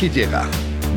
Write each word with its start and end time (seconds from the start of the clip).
Aquí 0.00 0.08
llega 0.08 0.48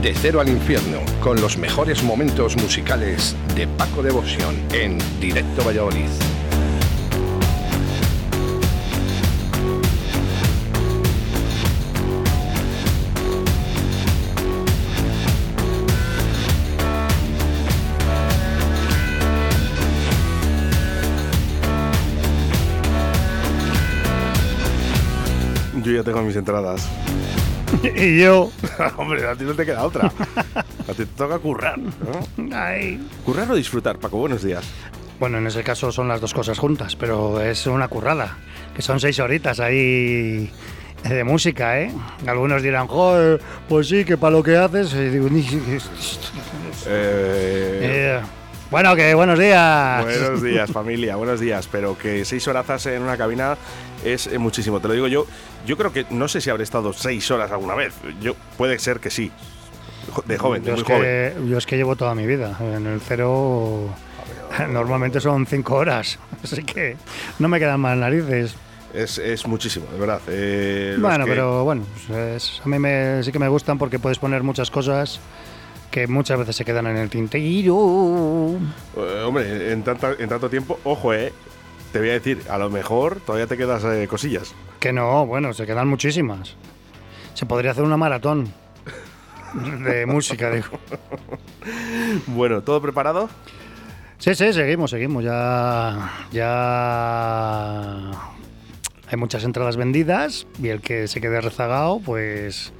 De 0.01 0.13
Cero 0.15 0.39
al 0.39 0.47
Infierno 0.47 0.99
con 1.19 1.41
los 1.41 1.57
mejores 1.57 2.03
momentos 2.03 2.55
musicales 2.55 3.35
de 3.53 3.67
Paco 3.67 4.01
Devoción 4.01 4.55
en 4.71 4.97
Directo 5.19 5.61
Valladolid. 5.61 6.07
Yo 25.83 25.91
ya 25.91 26.03
tengo 26.03 26.21
mis 26.21 26.37
entradas. 26.37 26.87
y 27.95 28.19
yo. 28.21 28.51
Hombre, 28.97 29.25
a 29.27 29.35
ti 29.35 29.43
no 29.43 29.53
te 29.53 29.65
queda 29.65 29.83
otra. 29.83 30.11
A 30.55 30.93
ti 30.93 30.97
te 30.97 31.05
toca 31.05 31.39
currar. 31.39 31.77
¿no? 31.79 32.55
Ay. 32.55 32.99
¿Currar 33.25 33.49
o 33.51 33.55
disfrutar, 33.55 33.97
Paco? 33.99 34.17
Buenos 34.17 34.43
días. 34.43 34.63
Bueno, 35.19 35.37
en 35.37 35.47
ese 35.47 35.63
caso 35.63 35.91
son 35.91 36.07
las 36.07 36.19
dos 36.21 36.33
cosas 36.33 36.57
juntas, 36.59 36.95
pero 36.95 37.39
es 37.41 37.65
una 37.67 37.87
currada. 37.87 38.37
Que 38.75 38.81
son 38.81 38.99
seis 38.99 39.19
horitas 39.19 39.59
ahí 39.59 40.51
de 41.07 41.23
música, 41.23 41.79
¿eh? 41.79 41.91
Algunos 42.27 42.63
dirán, 42.63 42.87
joder, 42.87 43.39
pues 43.69 43.87
sí, 43.87 44.03
que 44.05 44.17
para 44.17 44.31
lo 44.31 44.43
que 44.43 44.57
haces. 44.57 44.93
Y 44.93 45.09
digo, 45.09 45.29
"Ni- 45.29 45.45
Eh, 46.87 47.79
Eh, 47.81 48.21
bueno, 48.73 48.95
que 48.95 49.13
buenos 49.13 49.37
días. 49.37 50.03
buenos 50.03 50.41
días, 50.43 50.71
familia. 50.71 51.15
Buenos 51.15 51.39
días. 51.39 51.67
Pero 51.71 51.95
que 51.97 52.25
seis 52.25 52.47
horas 52.47 52.85
en 52.87 53.03
una 53.03 53.15
cabina 53.17 53.55
es 54.03 54.25
eh, 54.27 54.39
muchísimo. 54.39 54.79
Te 54.79 54.87
lo 54.87 54.95
digo 54.95 55.07
yo. 55.07 55.27
Yo 55.65 55.77
creo 55.77 55.93
que 55.93 56.05
no 56.09 56.27
sé 56.27 56.41
si 56.41 56.49
habré 56.49 56.63
estado 56.63 56.91
seis 56.91 57.29
horas 57.29 57.51
alguna 57.51 57.75
vez. 57.75 57.93
Yo 58.19 58.33
puede 58.57 58.79
ser 58.79 58.99
que 58.99 59.09
sí. 59.11 59.31
De 60.25 60.37
joven, 60.37 60.63
de 60.63 60.67
yo, 60.69 60.73
muy 60.73 60.81
es 60.81 60.87
joven. 60.87 61.01
que, 61.01 61.49
yo 61.49 61.57
es 61.59 61.65
que 61.67 61.77
llevo 61.77 61.95
toda 61.95 62.15
mi 62.15 62.25
vida. 62.25 62.57
En 62.59 62.87
el 62.87 62.99
cero 62.99 63.89
normalmente 64.69 65.19
son 65.21 65.45
cinco 65.45 65.75
horas. 65.75 66.17
Así 66.43 66.63
que 66.63 66.97
no 67.39 67.47
me 67.47 67.59
quedan 67.59 67.79
más 67.79 67.95
narices. 67.95 68.55
Es, 68.91 69.17
es 69.19 69.47
muchísimo, 69.47 69.85
de 69.93 69.99
verdad. 69.99 70.21
Eh, 70.27 70.97
Bueno, 70.99 71.25
que- 71.25 71.31
pero 71.31 71.63
bueno, 71.63 71.83
pues 72.07 72.43
es- 72.43 72.61
a 72.65 72.67
mí 72.69 72.77
me, 72.79 73.23
sí 73.23 73.31
que 73.31 73.39
me 73.39 73.47
gustan 73.47 73.77
porque 73.77 73.97
puedes 73.99 74.19
poner 74.19 74.43
muchas 74.43 74.69
cosas 74.69 75.19
que 75.93 76.07
muchas 76.07 76.39
veces 76.39 76.55
se 76.55 76.65
quedan 76.65 76.87
en 76.87 76.97
el 76.97 77.07
tintero. 77.07 78.57
Eh, 78.97 79.21
hombre, 79.23 79.71
en, 79.71 79.83
tanta- 79.83 80.15
en 80.17 80.27
tanto 80.27 80.49
tiempo, 80.49 80.79
ojo, 80.83 81.13
eh. 81.13 81.31
Te 81.91 81.99
voy 81.99 82.09
a 82.09 82.13
decir, 82.13 82.41
a 82.49 82.57
lo 82.57 82.71
mejor 82.71 83.19
todavía 83.19 83.45
te 83.45 83.55
quedas 83.57 83.83
eh, 83.83 84.07
cosillas. 84.09 84.55
Que 84.79 84.91
no, 84.91 85.27
bueno, 85.27 85.53
se 85.53 85.67
quedan 85.67 85.87
muchísimas. 85.87 86.55
Se 87.35 87.45
podría 87.45 87.69
hacer 87.71 87.83
una 87.83 87.95
maratón 87.97 88.51
de 89.85 90.07
música, 90.07 90.49
digo. 90.49 90.69
Bueno, 92.25 92.63
¿todo 92.63 92.81
preparado? 92.81 93.29
Sí, 94.17 94.33
sí, 94.33 94.51
seguimos, 94.51 94.89
seguimos. 94.89 95.23
Ya, 95.23 96.11
ya 96.31 98.09
hay 98.09 99.17
muchas 99.17 99.43
entradas 99.43 99.77
vendidas 99.77 100.47
y 100.59 100.69
el 100.69 100.81
que 100.81 101.07
se 101.07 101.21
quede 101.21 101.39
rezagado, 101.39 101.99
pues 102.03 102.73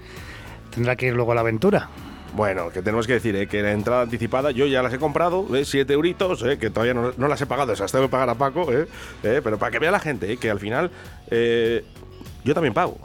tendrá 0.74 0.96
que 0.96 1.06
ir 1.06 1.14
luego 1.14 1.34
a 1.34 1.36
la 1.36 1.42
aventura. 1.42 1.90
Bueno, 2.36 2.72
que 2.72 2.82
tenemos 2.82 3.06
que 3.06 3.14
decir, 3.14 3.36
eh, 3.36 3.48
que 3.48 3.62
la 3.62 3.74
entrada 3.74 4.02
anticipada 4.02 4.50
yo 4.50 4.66
ya 4.66 4.82
las 4.82 4.92
he 4.92 4.98
comprado, 4.98 5.56
eh, 5.56 5.66
7 5.66 5.94
euritos, 5.94 6.42
eh, 6.42 6.58
que 6.58 6.72
todavía 6.72 6.96
no, 6.96 7.28
las 7.28 7.40
he 7.42 7.46
pagado, 7.46 7.74
esas 7.74 7.92
tengo 7.92 8.06
que 8.06 8.12
pagar 8.12 8.30
a 8.30 8.36
Paco, 8.36 8.74
eh, 8.74 8.88
eh, 9.22 9.42
pero 9.44 9.60
para 9.60 9.72
que 9.72 9.78
vea 9.78 9.92
la 9.92 10.00
gente 10.00 10.32
eh, 10.32 10.38
que 10.38 10.50
al 10.50 10.60
final 10.60 10.90
eh, 11.30 11.86
yo 12.44 12.56
también 12.56 12.74
pago. 12.74 12.98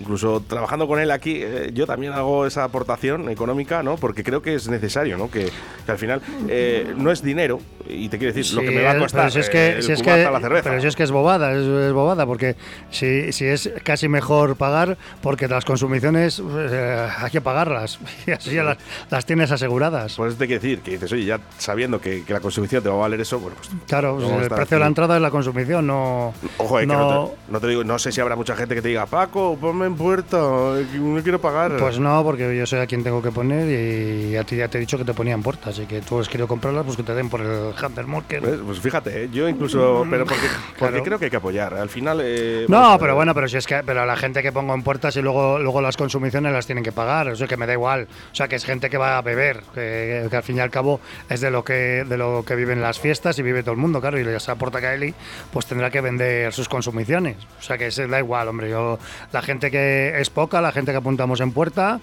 Incluso 0.00 0.42
trabajando 0.46 0.88
con 0.88 0.98
él 0.98 1.10
aquí, 1.10 1.40
eh, 1.42 1.70
yo 1.74 1.86
también 1.86 2.14
hago 2.14 2.46
esa 2.46 2.64
aportación 2.64 3.28
económica, 3.28 3.82
¿no? 3.82 3.96
Porque 3.96 4.24
creo 4.24 4.40
que 4.40 4.54
es 4.54 4.66
necesario, 4.68 5.18
¿no? 5.18 5.30
Que, 5.30 5.50
que 5.84 5.92
al 5.92 5.98
final 5.98 6.22
eh, 6.48 6.94
no 6.96 7.10
es 7.12 7.22
dinero, 7.22 7.60
y 7.86 8.08
te 8.08 8.16
quiero 8.18 8.32
decir, 8.32 8.54
lo 8.54 8.62
que 8.62 8.70
me 8.70 8.82
va 8.82 8.92
a 8.92 8.98
costar 8.98 9.22
pero 9.22 9.30
si 9.32 9.40
es 9.40 9.48
eh, 9.48 9.50
que, 9.50 9.68
el 9.76 9.82
si 9.82 9.92
es 9.92 10.02
que- 10.02 10.24
la 10.24 10.40
cerveza. 10.40 10.70
pero 10.70 10.80
si 10.80 10.86
es 10.88 10.96
que 10.96 11.02
es 11.02 11.10
bobada, 11.10 11.52
es, 11.52 11.66
es 11.66 11.92
bobada, 11.92 12.24
porque 12.24 12.56
si, 12.90 13.30
si 13.32 13.44
es 13.44 13.70
casi 13.82 14.08
mejor 14.08 14.56
pagar, 14.56 14.96
porque 15.20 15.48
las 15.48 15.64
consumiciones 15.66 16.40
eh, 16.42 17.08
hay 17.18 17.30
que 17.30 17.40
pagarlas, 17.42 17.98
y 18.26 18.30
así 18.30 18.54
ya 18.54 18.62
las, 18.64 18.78
las 19.10 19.26
tienes 19.26 19.50
aseguradas. 19.52 20.14
Por 20.14 20.28
eso 20.28 20.38
te 20.38 20.46
quiero 20.46 20.62
decir, 20.62 20.80
que 20.80 20.92
dices, 20.92 21.12
oye, 21.12 21.26
ya 21.26 21.40
sabiendo 21.58 22.00
que, 22.00 22.24
que 22.24 22.32
la 22.32 22.40
consumición 22.40 22.82
te 22.82 22.88
va 22.88 22.94
a 22.94 22.98
valer 22.98 23.20
eso, 23.20 23.38
bueno, 23.38 23.56
pues 23.58 23.70
Claro, 23.86 24.18
el 24.40 24.48
precio 24.48 24.76
de 24.76 24.80
la 24.80 24.86
entrada 24.86 25.16
es 25.16 25.22
la 25.22 25.30
consumición, 25.30 25.86
no. 25.86 26.32
Ojo, 26.56 26.78
eh, 26.78 26.82
que 26.82 26.86
no- 26.86 27.00
no 27.00 27.26
te, 27.28 27.52
no 27.52 27.60
te 27.60 27.66
digo, 27.66 27.84
no 27.84 27.98
sé 27.98 28.12
si 28.12 28.20
habrá 28.22 28.34
mucha 28.36 28.56
gente 28.56 28.74
que 28.74 28.80
te 28.82 28.88
diga, 28.88 29.04
Paco, 29.06 29.58
ponme 29.60 29.89
en 29.90 29.96
puerta, 29.96 30.38
no 30.38 31.22
quiero 31.22 31.40
pagar. 31.40 31.76
Pues 31.78 31.98
no, 31.98 32.22
porque 32.24 32.56
yo 32.56 32.66
sé 32.66 32.80
a 32.80 32.86
quién 32.86 33.02
tengo 33.04 33.20
que 33.22 33.30
poner 33.30 33.68
y 33.68 34.36
a 34.36 34.44
ti 34.44 34.56
ya 34.56 34.68
te 34.68 34.78
he 34.78 34.80
dicho 34.80 34.96
que 34.98 35.04
te 35.04 35.14
ponía 35.14 35.34
en 35.34 35.42
puerta, 35.42 35.70
así 35.70 35.86
que 35.86 36.00
tú 36.00 36.18
has 36.20 36.28
querido 36.28 36.48
comprarlas, 36.48 36.84
pues 36.84 36.96
que 36.96 37.02
te 37.02 37.14
den 37.14 37.28
por 37.28 37.40
el 37.40 37.72
Hunter 37.82 38.06
Market. 38.06 38.42
¿Ves? 38.42 38.60
Pues 38.64 38.80
fíjate, 38.80 39.24
eh, 39.24 39.28
yo 39.32 39.48
incluso, 39.48 40.06
pero 40.10 40.24
porque, 40.24 40.46
porque 40.78 40.90
Claro. 40.92 41.04
creo 41.04 41.18
que 41.18 41.24
hay 41.26 41.30
que 41.30 41.36
apoyar. 41.36 41.74
Al 41.74 41.88
final. 41.88 42.20
eh, 42.22 42.64
No, 42.68 42.96
pero 42.98 43.14
bueno, 43.14 43.34
pero 43.34 43.48
si 43.48 43.56
es 43.56 43.66
que 43.66 43.82
pero 43.84 44.02
a 44.02 44.06
la 44.06 44.16
gente 44.16 44.42
que 44.42 44.52
pongo 44.52 44.74
en 44.74 44.82
puertas 44.82 45.16
y 45.16 45.22
luego 45.22 45.58
luego 45.58 45.80
las 45.80 45.96
consumiciones 45.96 46.52
las 46.52 46.66
tienen 46.66 46.84
que 46.84 46.92
pagar, 46.92 47.28
o 47.28 47.36
sea 47.36 47.46
que 47.46 47.56
me 47.56 47.66
da 47.66 47.72
igual, 47.72 48.06
o 48.32 48.34
sea 48.34 48.48
que 48.48 48.56
es 48.56 48.64
gente 48.64 48.88
que 48.90 48.98
va 48.98 49.18
a 49.18 49.22
beber, 49.22 49.62
que, 49.74 50.26
que 50.30 50.36
al 50.36 50.42
fin 50.42 50.56
y 50.56 50.60
al 50.60 50.70
cabo 50.70 51.00
es 51.28 51.40
de 51.40 51.50
lo 51.50 51.64
que 51.64 52.04
de 52.04 52.16
lo 52.16 52.44
que 52.46 52.54
viven 52.54 52.80
las 52.80 52.98
fiestas 53.00 53.38
y 53.38 53.42
vive 53.42 53.62
todo 53.62 53.72
el 53.72 53.78
mundo, 53.80 54.00
claro, 54.00 54.18
y 54.18 54.24
les 54.24 54.48
aporta 54.48 54.80
Kaeli, 54.80 55.14
pues 55.52 55.66
tendrá 55.66 55.90
que 55.90 56.00
vender 56.00 56.52
sus 56.52 56.68
consumiciones, 56.68 57.36
o 57.58 57.62
sea 57.62 57.76
que 57.78 57.90
se 57.90 58.06
da 58.06 58.18
igual, 58.18 58.48
hombre, 58.48 58.70
yo 58.70 58.98
la 59.32 59.42
gente 59.42 59.70
que 59.70 59.79
es 60.20 60.30
poca, 60.30 60.60
la 60.60 60.72
gente 60.72 60.92
que 60.92 60.98
apuntamos 60.98 61.40
en 61.40 61.52
puerta 61.52 62.00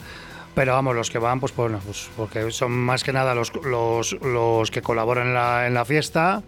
pero 0.58 0.74
vamos, 0.74 0.96
los 0.96 1.12
que 1.12 1.20
van, 1.20 1.40
pues 1.40 1.56
bueno, 1.56 1.80
pues 1.86 2.10
porque 2.18 2.50
son 2.50 2.72
más 2.72 3.04
que 3.04 3.14
nada 3.14 3.36
los, 3.36 3.54
los, 3.64 4.14
los 4.24 4.72
que 4.72 4.82
colaboran 4.82 5.28
en 5.28 5.34
la, 5.36 5.68
en 5.68 5.76
la 5.76 5.86
fiesta 5.86 6.42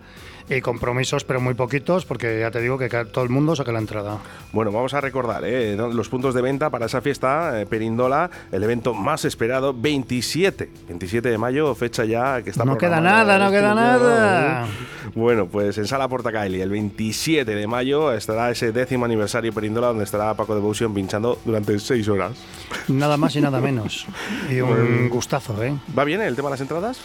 y 0.50 0.62
compromisos, 0.62 1.24
pero 1.24 1.40
muy 1.40 1.54
poquitos, 1.54 2.06
porque 2.06 2.40
ya 2.40 2.52
te 2.52 2.60
digo 2.62 2.78
que 2.78 2.90
todo 2.90 3.24
el 3.24 3.30
mundo 3.30 3.56
saca 3.56 3.72
la 3.72 3.80
entrada. 3.80 4.18
Bueno, 4.52 4.72
vamos 4.72 4.94
a 4.94 5.02
recordar 5.02 5.44
eh, 5.46 5.76
los 5.76 6.10
puntos 6.10 6.34
de 6.34 6.42
venta 6.42 6.70
para 6.70 6.88
esa 6.88 7.02
fiesta, 7.02 7.62
eh, 7.62 7.66
Perindola, 7.66 8.30
el 8.52 8.64
evento 8.64 8.94
más 8.94 9.26
esperado, 9.26 9.74
27. 9.74 10.70
27 10.88 11.30
de 11.30 11.38
mayo, 11.38 11.76
fecha 11.76 12.06
ya 12.06 12.42
que 12.42 12.50
está 12.50 12.66
No 12.66 12.78
queda 12.78 13.00
nada, 13.00 13.38
no 13.38 13.52
queda 13.52 13.76
nada. 13.76 14.68
Bueno, 15.16 15.48
pues 15.48 15.78
en 15.78 15.88
Sala 15.88 16.08
Portacaeli, 16.08 16.62
el 16.62 16.70
27 16.70 17.56
de 17.56 17.68
mayo, 17.68 18.12
estará 18.12 18.50
ese 18.50 18.72
décimo 18.72 19.06
aniversario 19.06 19.54
Perindola, 19.54 19.88
donde 19.88 20.04
estará 20.04 20.34
Paco 20.34 20.56
Devotion 20.56 20.94
pinchando 20.94 21.40
durante 21.46 21.78
6 21.78 22.08
horas. 22.10 22.32
Nada 22.88 23.18
más 23.18 23.36
y 23.36 23.42
nada 23.42 23.60
menos. 23.60 24.08
Y 24.50 24.62
un 24.62 25.10
gustazo, 25.10 25.62
¿eh? 25.64 25.74
¿Va 25.98 26.04
bien 26.04 26.22
el 26.22 26.36
tema 26.36 26.50
de 26.50 26.54
las 26.54 26.62
entradas? 26.62 27.00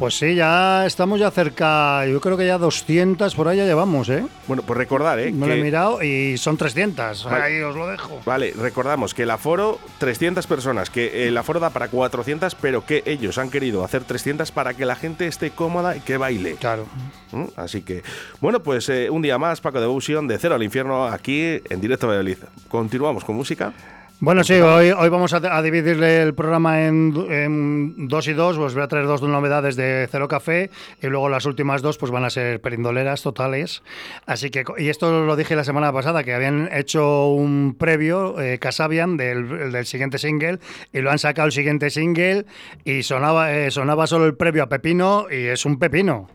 Pues 0.00 0.14
sí, 0.18 0.34
ya 0.34 0.86
estamos 0.86 1.20
ya 1.20 1.30
cerca, 1.30 2.06
yo 2.06 2.22
creo 2.22 2.38
que 2.38 2.46
ya 2.46 2.56
200 2.56 3.34
por 3.34 3.48
ahí 3.48 3.58
ya 3.58 3.66
llevamos, 3.66 4.08
¿eh? 4.08 4.24
Bueno, 4.48 4.62
pues 4.62 4.78
recordar, 4.78 5.18
¿eh? 5.18 5.30
No 5.30 5.44
que- 5.44 5.52
lo 5.52 5.58
he 5.58 5.62
mirado 5.62 6.02
y 6.02 6.38
son 6.38 6.56
300. 6.56 7.24
Vale. 7.26 7.44
Ahí 7.44 7.60
os 7.60 7.76
lo 7.76 7.86
dejo. 7.86 8.18
Vale, 8.24 8.54
recordamos 8.58 9.12
que 9.12 9.24
el 9.24 9.30
aforo 9.30 9.78
300 9.98 10.46
personas, 10.46 10.88
que 10.88 11.28
el 11.28 11.36
aforo 11.36 11.60
da 11.60 11.68
para 11.68 11.88
400, 11.88 12.54
pero 12.54 12.86
que 12.86 13.02
ellos 13.04 13.36
han 13.36 13.50
querido 13.50 13.84
hacer 13.84 14.04
300 14.04 14.50
para 14.52 14.72
que 14.72 14.86
la 14.86 14.96
gente 14.96 15.26
esté 15.26 15.50
cómoda 15.50 15.94
y 15.94 16.00
que 16.00 16.16
baile. 16.16 16.54
Claro. 16.54 16.86
¿Mm? 17.32 17.44
Así 17.56 17.82
que, 17.82 18.02
bueno, 18.40 18.62
pues 18.62 18.88
eh, 18.88 19.10
un 19.10 19.20
día 19.20 19.36
más, 19.36 19.60
Paco 19.60 19.82
Devotion, 19.82 20.26
de 20.26 20.38
Cero 20.38 20.54
al 20.54 20.62
Infierno, 20.62 21.04
aquí 21.08 21.60
en 21.68 21.78
directo 21.82 22.06
a 22.06 22.08
Valladolid. 22.08 22.38
Continuamos 22.68 23.22
con 23.22 23.36
música. 23.36 23.74
Bueno, 24.22 24.44
sí, 24.44 24.52
hoy, 24.52 24.90
hoy 24.90 25.08
vamos 25.08 25.32
a, 25.32 25.38
a 25.38 25.62
dividirle 25.62 26.20
el 26.20 26.34
programa 26.34 26.82
en, 26.84 27.14
en 27.30 28.06
dos 28.06 28.28
y 28.28 28.34
dos. 28.34 28.58
Os 28.58 28.74
voy 28.74 28.82
a 28.82 28.86
traer 28.86 29.06
dos 29.06 29.22
novedades 29.22 29.76
de 29.76 30.06
Cero 30.12 30.28
Café 30.28 30.68
y 31.00 31.06
luego 31.06 31.30
las 31.30 31.46
últimas 31.46 31.80
dos 31.80 31.96
pues 31.96 32.12
van 32.12 32.26
a 32.26 32.30
ser 32.30 32.60
perindoleras 32.60 33.22
totales. 33.22 33.82
Así 34.26 34.50
que, 34.50 34.64
y 34.76 34.90
esto 34.90 35.24
lo 35.24 35.36
dije 35.36 35.56
la 35.56 35.64
semana 35.64 35.90
pasada, 35.90 36.22
que 36.22 36.34
habían 36.34 36.68
hecho 36.70 37.28
un 37.28 37.74
previo, 37.78 38.38
eh, 38.38 38.58
Casabian, 38.58 39.16
del, 39.16 39.72
del 39.72 39.86
siguiente 39.86 40.18
single, 40.18 40.58
y 40.92 41.00
lo 41.00 41.10
han 41.10 41.18
sacado 41.18 41.46
el 41.46 41.52
siguiente 41.52 41.88
single 41.88 42.44
y 42.84 43.02
sonaba, 43.02 43.54
eh, 43.54 43.70
sonaba 43.70 44.06
solo 44.06 44.26
el 44.26 44.34
previo 44.34 44.64
a 44.64 44.68
Pepino 44.68 45.28
y 45.30 45.46
es 45.46 45.64
un 45.64 45.78
pepino. 45.78 46.28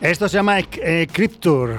Esto 0.00 0.30
se 0.30 0.38
llama 0.38 0.60
eh, 0.60 1.06
Cryptur. 1.12 1.76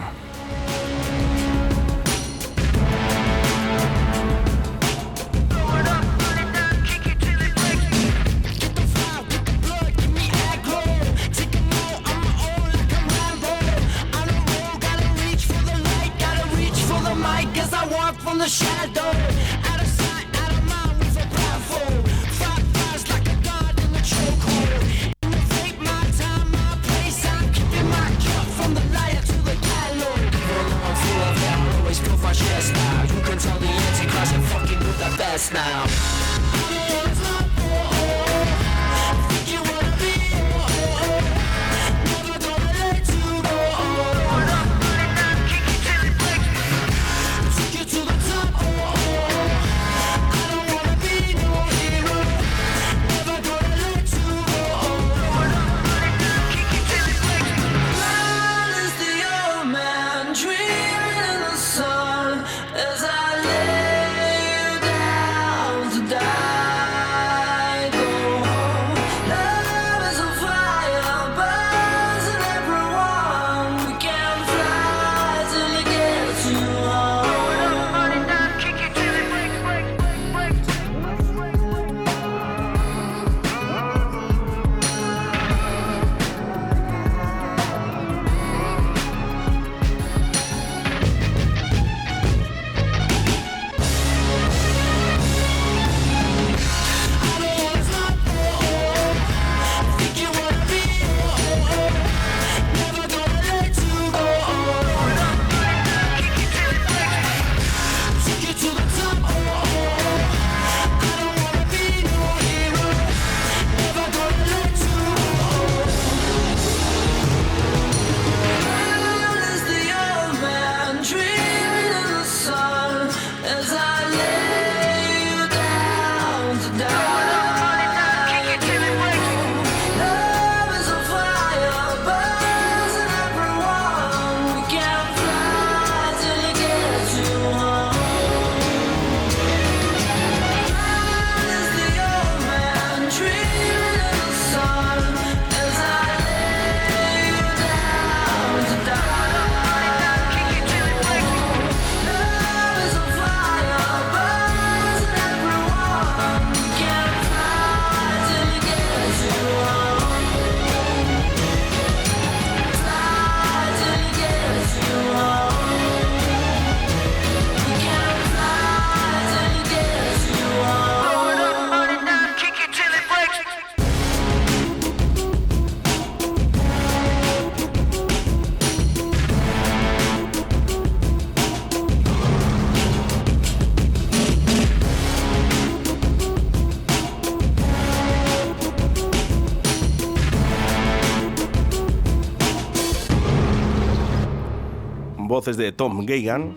Voces 195.51 195.57
de 195.57 195.71
Tom 195.71 196.05
Geigan. 196.05 196.55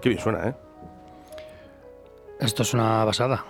Qué 0.00 0.08
bien 0.08 0.20
suena, 0.20 0.48
¿eh? 0.48 0.54
Esto 2.40 2.62
es 2.62 2.74
una 2.74 3.04
basada. 3.04 3.44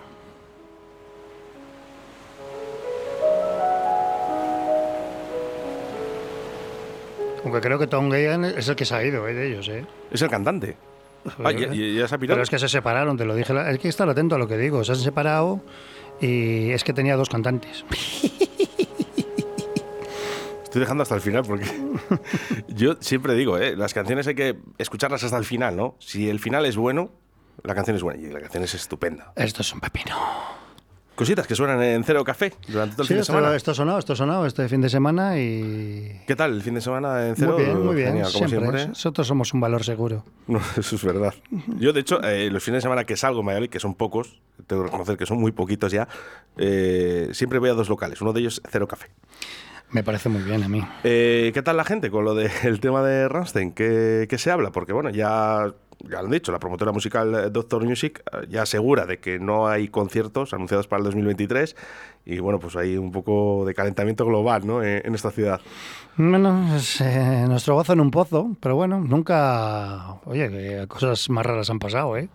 Aunque 7.43 7.61
creo 7.61 7.79
que 7.79 7.87
Tom 7.87 8.11
Geigan 8.11 8.45
es 8.45 8.67
el 8.67 8.75
que 8.75 8.85
se 8.85 8.95
ha 8.95 9.03
ido 9.03 9.27
eh, 9.27 9.33
de 9.33 9.47
ellos, 9.47 9.67
¿eh? 9.69 9.85
Es 10.11 10.21
el 10.21 10.29
cantante. 10.29 10.75
Ah, 11.43 11.51
ya, 11.51 11.73
ya 11.73 12.07
se 12.07 12.15
ha 12.15 12.17
pirado. 12.17 12.35
Pero 12.35 12.43
es 12.43 12.49
que 12.49 12.59
se 12.59 12.69
separaron, 12.69 13.17
te 13.17 13.25
lo 13.25 13.35
dije. 13.35 13.53
Hay 13.57 13.77
que 13.77 13.89
estar 13.89 14.09
atento 14.09 14.35
a 14.35 14.37
lo 14.37 14.47
que 14.47 14.57
digo. 14.57 14.83
Se 14.83 14.93
han 14.93 14.97
separado 14.97 15.61
y 16.19 16.71
es 16.71 16.83
que 16.83 16.93
tenía 16.93 17.15
dos 17.15 17.29
cantantes. 17.29 17.85
Estoy 20.69 20.81
dejando 20.81 21.01
hasta 21.01 21.15
el 21.15 21.21
final 21.21 21.43
porque 21.47 21.65
yo 22.67 22.95
siempre 22.99 23.33
digo, 23.33 23.57
¿eh? 23.57 23.75
las 23.75 23.95
canciones 23.95 24.27
hay 24.27 24.35
que 24.35 24.55
escucharlas 24.77 25.23
hasta 25.23 25.37
el 25.37 25.45
final, 25.45 25.75
¿no? 25.75 25.95
Si 25.97 26.29
el 26.29 26.39
final 26.39 26.63
es 26.67 26.77
bueno, 26.77 27.09
la 27.63 27.73
canción 27.73 27.95
es 27.97 28.03
buena 28.03 28.21
y 28.21 28.31
la 28.31 28.39
canción 28.39 28.63
es 28.63 28.75
estupenda. 28.75 29.33
Esto 29.35 29.63
es 29.63 29.73
un 29.73 29.79
pepino. 29.79 30.15
Cositas 31.15 31.47
que 31.47 31.55
suenan 31.55 31.81
en 31.81 32.03
Cero 32.03 32.23
Café 32.23 32.53
durante 32.67 32.95
todo 32.95 33.01
el 33.01 33.07
Sí, 33.07 33.13
fin 33.13 33.17
de 33.17 33.21
esto, 33.21 33.33
semana. 33.33 33.55
esto 33.55 33.71
ha 33.71 33.73
sonado, 33.73 33.97
esto 33.99 34.13
ha 34.13 34.15
sonado 34.15 34.45
este 34.45 34.69
fin 34.69 34.79
de 34.79 34.89
semana 34.89 35.37
y... 35.39 36.21
¿Qué 36.27 36.35
tal 36.35 36.53
el 36.53 36.61
fin 36.61 36.75
de 36.75 36.81
semana 36.81 37.27
en 37.27 37.35
Cero? 37.35 37.55
Muy 37.55 37.63
bien, 37.65 37.85
muy 37.85 37.95
bien. 37.95 38.07
Genial, 38.09 38.31
como 38.31 38.47
siempre. 38.47 38.59
siempre. 38.69 38.87
Nosotros 38.89 39.27
somos 39.27 39.53
un 39.55 39.59
valor 39.59 39.83
seguro. 39.83 40.23
No, 40.47 40.61
eso 40.77 40.95
es 40.95 41.03
verdad. 41.03 41.33
Yo, 41.77 41.91
de 41.93 41.99
hecho, 41.99 42.21
eh, 42.23 42.49
los 42.51 42.63
fines 42.63 42.77
de 42.77 42.81
semana 42.83 43.03
que 43.05 43.17
salgo 43.17 43.39
en 43.41 43.47
Valladolid, 43.47 43.69
que 43.69 43.79
son 43.81 43.95
pocos, 43.95 44.39
tengo 44.67 44.83
que 44.83 44.87
reconocer 44.91 45.17
que 45.17 45.25
son 45.25 45.39
muy 45.39 45.51
poquitos 45.51 45.91
ya, 45.91 46.07
eh, 46.57 47.29
siempre 47.33 47.57
voy 47.59 47.69
a 47.69 47.73
dos 47.73 47.89
locales. 47.89 48.21
Uno 48.21 48.31
de 48.33 48.39
ellos, 48.41 48.61
Cero 48.69 48.87
Café. 48.87 49.07
Me 49.91 50.03
parece 50.03 50.29
muy 50.29 50.43
bien 50.43 50.63
a 50.63 50.69
mí. 50.69 50.81
Eh, 51.03 51.51
¿Qué 51.53 51.61
tal 51.61 51.77
la 51.77 51.83
gente 51.83 52.11
con 52.11 52.23
lo 52.23 52.35
del 52.35 52.79
tema 52.81 53.03
de 53.03 53.27
Rammstein? 53.27 53.71
¿Qué, 53.71 54.27
qué 54.29 54.37
se 54.37 54.51
habla? 54.51 54.71
Porque, 54.71 54.93
bueno, 54.93 55.09
ya, 55.09 55.73
ya 55.99 56.19
lo 56.19 56.25
han 56.25 56.31
dicho, 56.31 56.51
la 56.51 56.59
promotora 56.59 56.91
musical 56.91 57.33
eh, 57.33 57.49
Doctor 57.49 57.83
Music 57.85 58.21
eh, 58.31 58.45
ya 58.49 58.61
asegura 58.61 59.05
de 59.05 59.19
que 59.19 59.39
no 59.39 59.67
hay 59.67 59.87
conciertos 59.87 60.53
anunciados 60.53 60.87
para 60.87 60.99
el 60.99 61.05
2023 61.05 61.75
y, 62.25 62.39
bueno, 62.39 62.59
pues 62.59 62.75
hay 62.75 62.97
un 62.97 63.11
poco 63.11 63.63
de 63.65 63.73
calentamiento 63.73 64.25
global 64.25 64.65
¿no? 64.67 64.83
en, 64.83 65.01
en 65.05 65.15
esta 65.15 65.31
ciudad. 65.31 65.59
Bueno, 66.17 66.75
es, 66.75 67.01
eh, 67.01 67.45
nuestro 67.47 67.75
gozo 67.75 67.93
en 67.93 68.01
un 68.01 68.11
pozo, 68.11 68.55
pero 68.59 68.75
bueno, 68.75 68.99
nunca... 68.99 70.19
Oye, 70.25 70.49
que 70.49 70.85
cosas 70.87 71.29
más 71.29 71.45
raras 71.45 71.69
han 71.69 71.79
pasado, 71.79 72.15
¿eh? 72.17 72.29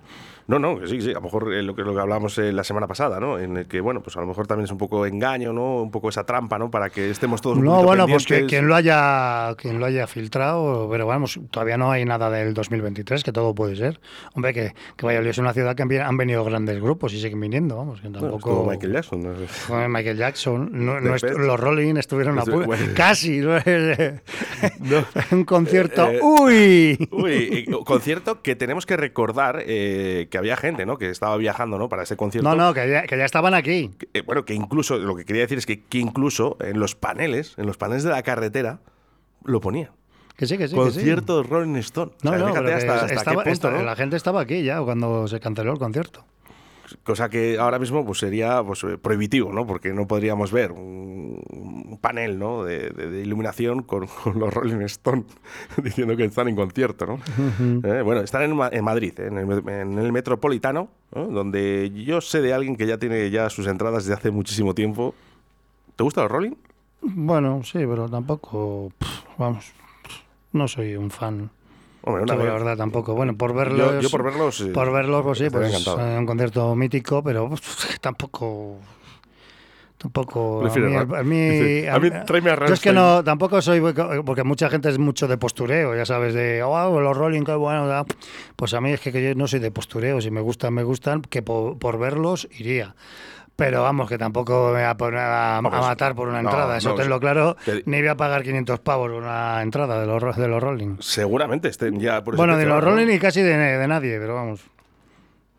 No, 0.47 0.59
no, 0.59 0.87
sí, 0.87 1.01
sí, 1.01 1.11
a 1.11 1.15
lo 1.15 1.21
mejor 1.23 1.53
eh, 1.55 1.63
lo 1.63 1.75
que, 1.75 1.83
lo 1.83 1.95
que 1.95 2.01
hablábamos 2.01 2.37
eh, 2.39 2.53
la 2.53 2.65
semana 2.65 2.87
pasada, 2.87 3.19
¿no? 3.19 3.39
En 3.39 3.57
el 3.57 3.67
que, 3.67 3.81
bueno, 3.81 4.03
pues 4.03 4.17
a 4.17 4.21
lo 4.21 4.27
mejor 4.27 4.47
también 4.47 4.65
es 4.67 4.71
un 4.71 4.77
poco 4.79 5.07
engaño, 5.07 5.53
¿no? 5.53 5.83
Un 5.83 5.91
poco 5.91 6.11
esa 6.11 6.25
trampa, 6.27 6.59
¿no? 6.59 6.71
Para 6.71 6.91
que 6.91 7.09
estemos 7.11 7.41
todos 7.41 7.57
No, 7.59 7.83
bueno, 7.83 8.07
pues 8.07 8.27
que, 8.27 8.45
quien 8.45 8.69
lo 8.69 8.75
haya 8.75 9.55
quien 9.57 9.81
lo 9.81 9.87
haya 9.87 10.07
filtrado, 10.07 10.89
pero 10.91 11.07
vamos, 11.07 11.41
todavía 11.51 11.79
no 11.79 11.91
hay 11.91 12.05
nada 12.05 12.29
del 12.31 12.53
2023, 12.53 13.25
que 13.25 13.33
todo 13.33 13.55
puede 13.55 13.77
ser. 13.77 14.01
Hombre, 14.35 14.53
que, 14.53 14.75
que 14.97 15.07
Valladolid 15.07 15.31
es 15.31 15.39
una 15.39 15.53
ciudad 15.55 15.75
que 15.75 15.83
han, 15.83 16.17
venido 16.19 16.45
grandes 16.45 16.81
grupos 16.81 17.15
y 17.15 17.21
siguen 17.21 17.41
viniendo, 17.41 17.77
vamos, 17.77 18.01
que 18.03 18.09
Bueno, 18.09 18.21
tampoco... 18.33 18.51
como 18.59 18.71
Michael 18.71 18.93
Jackson. 18.93 19.23
¿no? 19.23 19.31
Joder, 19.69 19.89
Michael 19.89 20.17
Jackson, 20.19 20.69
no- 20.73 21.01
no 21.01 21.17
los 21.39 21.61
Rolling 21.61 21.97
estuvieron 21.97 22.39
a 22.39 22.43
Estu- 22.43 22.51
punto, 22.53 22.67
bueno. 22.67 22.85
casi, 22.95 23.39
¿no? 23.39 23.55
un 25.33 25.45
concierto, 25.45 26.07
Eh, 26.11 26.17
eh, 26.17 26.21
uy, 26.23 27.09
Uy, 27.11 27.67
concierto 27.85 28.43
que 28.43 28.57
tenemos 28.57 28.87
que 28.87 28.97
recordar 28.97 29.63
eh, 29.67 30.29
que 30.35 30.39
había 30.39 30.57
gente, 30.57 30.85
¿no? 30.85 30.99
Que 30.99 31.11
estaba 31.11 31.37
viajando, 31.37 31.79
¿no? 31.79 31.89
Para 31.89 32.03
ese 32.03 32.17
concierto. 32.17 32.49
no, 32.51 32.57
no, 32.57 32.75
que 32.75 32.91
ya, 32.91 33.03
que 33.05 33.17
ya 33.17 33.25
estaban 33.25 33.55
aquí. 33.55 33.93
Eh, 34.15 34.23
bueno, 34.23 34.45
que 34.45 34.53
incluso, 34.53 34.99
lo 34.99 35.15
que 35.15 35.25
quería 35.25 35.43
decir 35.43 35.59
es 35.59 35.65
que, 35.65 35.85
que 35.85 35.99
incluso 35.99 36.57
en 36.59 36.81
los 36.81 36.97
paneles, 36.97 37.55
en 37.57 37.67
los 37.67 37.77
paneles 37.77 38.03
de 38.03 38.11
la 38.11 38.25
carretera, 38.25 38.81
lo 39.45 39.61
ponía. 39.61 39.93
Que 40.37 40.47
sí, 40.49 40.59
que 40.59 40.67
sí. 40.67 40.75
Concierto 40.75 41.41
de 41.41 41.49
Rolling 41.49 41.77
Stone. 41.77 42.11
No, 42.25 42.31
O 42.33 42.35
sea, 42.35 42.43
no, 42.43 42.49
fíjate 42.49 42.73
hasta, 42.75 42.87
que 42.87 42.93
hasta 42.93 43.15
estaba- 43.15 43.45
qué 43.45 43.51
punto, 43.53 43.71
la 43.71 43.95
gente 43.95 44.17
estaba 44.17 44.41
aquí 44.41 44.65
ya 44.65 44.81
cuando 44.83 45.29
se 45.29 45.39
canceló 45.39 45.73
el 45.73 45.79
concierto. 45.79 46.25
Cosa 47.03 47.29
que 47.31 47.59
ahora 47.59 47.79
mismo 47.79 48.05
pues, 48.05 48.19
sería 48.19 48.63
pues, 48.63 48.85
eh, 48.85 48.99
prohibitivo, 48.99 49.53
¿no? 49.53 49.67
Porque 49.67 49.93
no 49.93 50.07
podríamos 50.07 50.53
ver 50.53 50.73
un, 50.73 51.43
un 51.51 51.99
panel 52.01 52.39
¿no? 52.39 52.65
de, 52.65 52.91
de- 52.91 53.11
de 53.11 53.21
iluminación 53.23 53.83
con, 53.83 54.07
con 54.23 54.39
los 54.39 54.53
Rolling 54.53 54.83
Stone 54.83 55.25
diciendo 55.83 56.17
que 56.17 56.25
están 56.25 56.49
en 56.49 56.57
concierto, 56.57 57.07
¿no? 57.07 57.19
Eh, 57.85 58.03
bueno, 58.03 58.21
están 58.21 58.43
en, 58.43 58.57
Ma- 58.57 58.69
en 58.73 58.85
Madrid, 58.85 59.13
¿eh? 59.19 59.27
en, 59.29 59.39
el, 59.39 59.69
en 59.69 59.99
el 59.99 60.13
Metropolitano, 60.13 60.89
¿no? 61.15 61.27
donde 61.27 61.91
yo 62.05 62.21
sé 62.21 62.41
de 62.43 62.53
alguien 62.53 62.77
que 62.77 62.87
ya 62.87 62.99
tiene 62.99 63.31
ya 63.31 63.49
sus 63.51 63.67
entradas 63.67 64.05
desde 64.05 64.15
hace 64.15 64.31
muchísimo 64.31 64.75
tiempo. 64.75 65.15
¿Te 65.97 66.05
gusta 66.05 66.23
los 66.23 66.31
Rolling? 66.31 66.55
Bueno, 67.03 67.63
sí, 67.65 67.79
pero 67.79 68.09
tampoco, 68.09 68.91
pff, 68.99 69.21
vamos, 69.39 69.73
pff, 70.03 70.17
no 70.53 70.67
soy 70.69 70.97
un 70.97 71.11
fan. 71.11 71.51
Hombre, 72.07 72.23
una 72.25 72.35
Yo, 72.35 72.39
la 72.39 72.45
vez- 72.45 72.53
verdad 72.53 72.77
tampoco. 72.77 73.15
Bueno, 73.15 73.35
por 73.37 73.51
Yo- 73.53 73.57
verlos. 73.57 74.03
yo 74.03 74.11
por 74.11 74.23
verlos, 74.23 74.61
eh, 74.61 74.67
Por 74.73 74.93
verlos, 74.93 75.23
pues 75.23 75.39
sí, 75.39 75.49
pues 75.51 75.69
encantado. 75.71 76.01
eh, 76.07 76.19
un 76.19 76.27
concierto 76.27 76.75
mítico, 76.75 77.23
pero 77.23 77.49
pff, 77.51 77.99
tampoco. 78.01 78.79
Tampoco. 79.97 80.61
Prefiero 80.61 80.89
a 80.89 81.05
mí, 81.05 81.15
a 81.17 81.23
mí, 81.23 81.37
Dice, 81.49 81.91
a 81.91 81.99
mí 81.99 82.11
tráeme 82.27 82.51
a 82.51 82.67
Yo 82.67 82.75
es 82.75 82.81
que 82.81 82.93
no, 82.93 83.25
tampoco 83.25 83.63
soy. 83.63 83.81
Porque 84.27 84.45
mucha 84.45 84.69
gente 84.69 84.91
es 84.91 84.99
mucho 84.99 85.27
de 85.29 85.39
postureo, 85.39 85.97
ya 85.97 86.05
sabes, 86.05 86.35
de. 86.35 86.63
Oh, 86.63 87.01
los 87.01 87.17
Rolling, 87.17 87.43
qué 87.43 87.55
bueno. 87.55 87.87
da". 87.87 88.05
Pues 88.57 88.75
a 88.75 88.81
mí 88.83 88.91
es 88.93 89.01
que, 89.01 89.13
que 89.13 89.23
yo 89.23 89.35
no 89.35 89.47
soy 89.49 89.61
de 89.61 89.71
postureo. 89.71 90.21
Si 90.21 90.31
me 90.31 90.43
gustan, 90.43 90.75
me 90.75 90.83
gustan, 90.83 91.23
que 91.23 91.41
por, 91.43 91.79
por 91.79 91.99
verlos 91.99 92.49
iría. 92.59 92.95
Pero 93.57 93.83
vamos, 93.83 94.09
que 94.09 94.19
tampoco 94.19 94.67
me 94.69 94.81
voy 94.81 94.83
a 94.83 94.97
poner 94.97 95.21
a, 95.21 95.61
matar 95.63 96.15
por 96.17 96.27
una 96.29 96.43
no, 96.43 96.49
entrada. 96.51 96.77
Eso 96.77 96.91
no, 96.91 96.95
tenlo 96.97 97.21
claro. 97.21 97.57
que- 97.65 97.83
Ni 97.87 97.99
voy 98.01 98.09
a 98.09 98.17
pagar 98.17 98.43
500 98.43 98.81
pavos 98.81 99.09
por 99.11 99.23
una 99.23 99.63
entrada 99.63 100.01
de 100.01 100.07
los, 100.07 100.37
de 100.37 100.49
los 100.49 100.61
Rolling. 100.63 100.97
Seguramente 101.01 101.69
estén 101.69 102.01
ya 102.01 102.25
por 102.25 102.35
Bueno, 102.37 102.57
de 102.57 102.67
los. 102.67 102.83
Rolling 102.83 103.07
ni 103.07 103.19
casi 103.21 103.43
de, 103.43 103.57
de 103.57 103.87
nadie, 103.89 104.19
pero 104.19 104.35
vamos. 104.35 104.61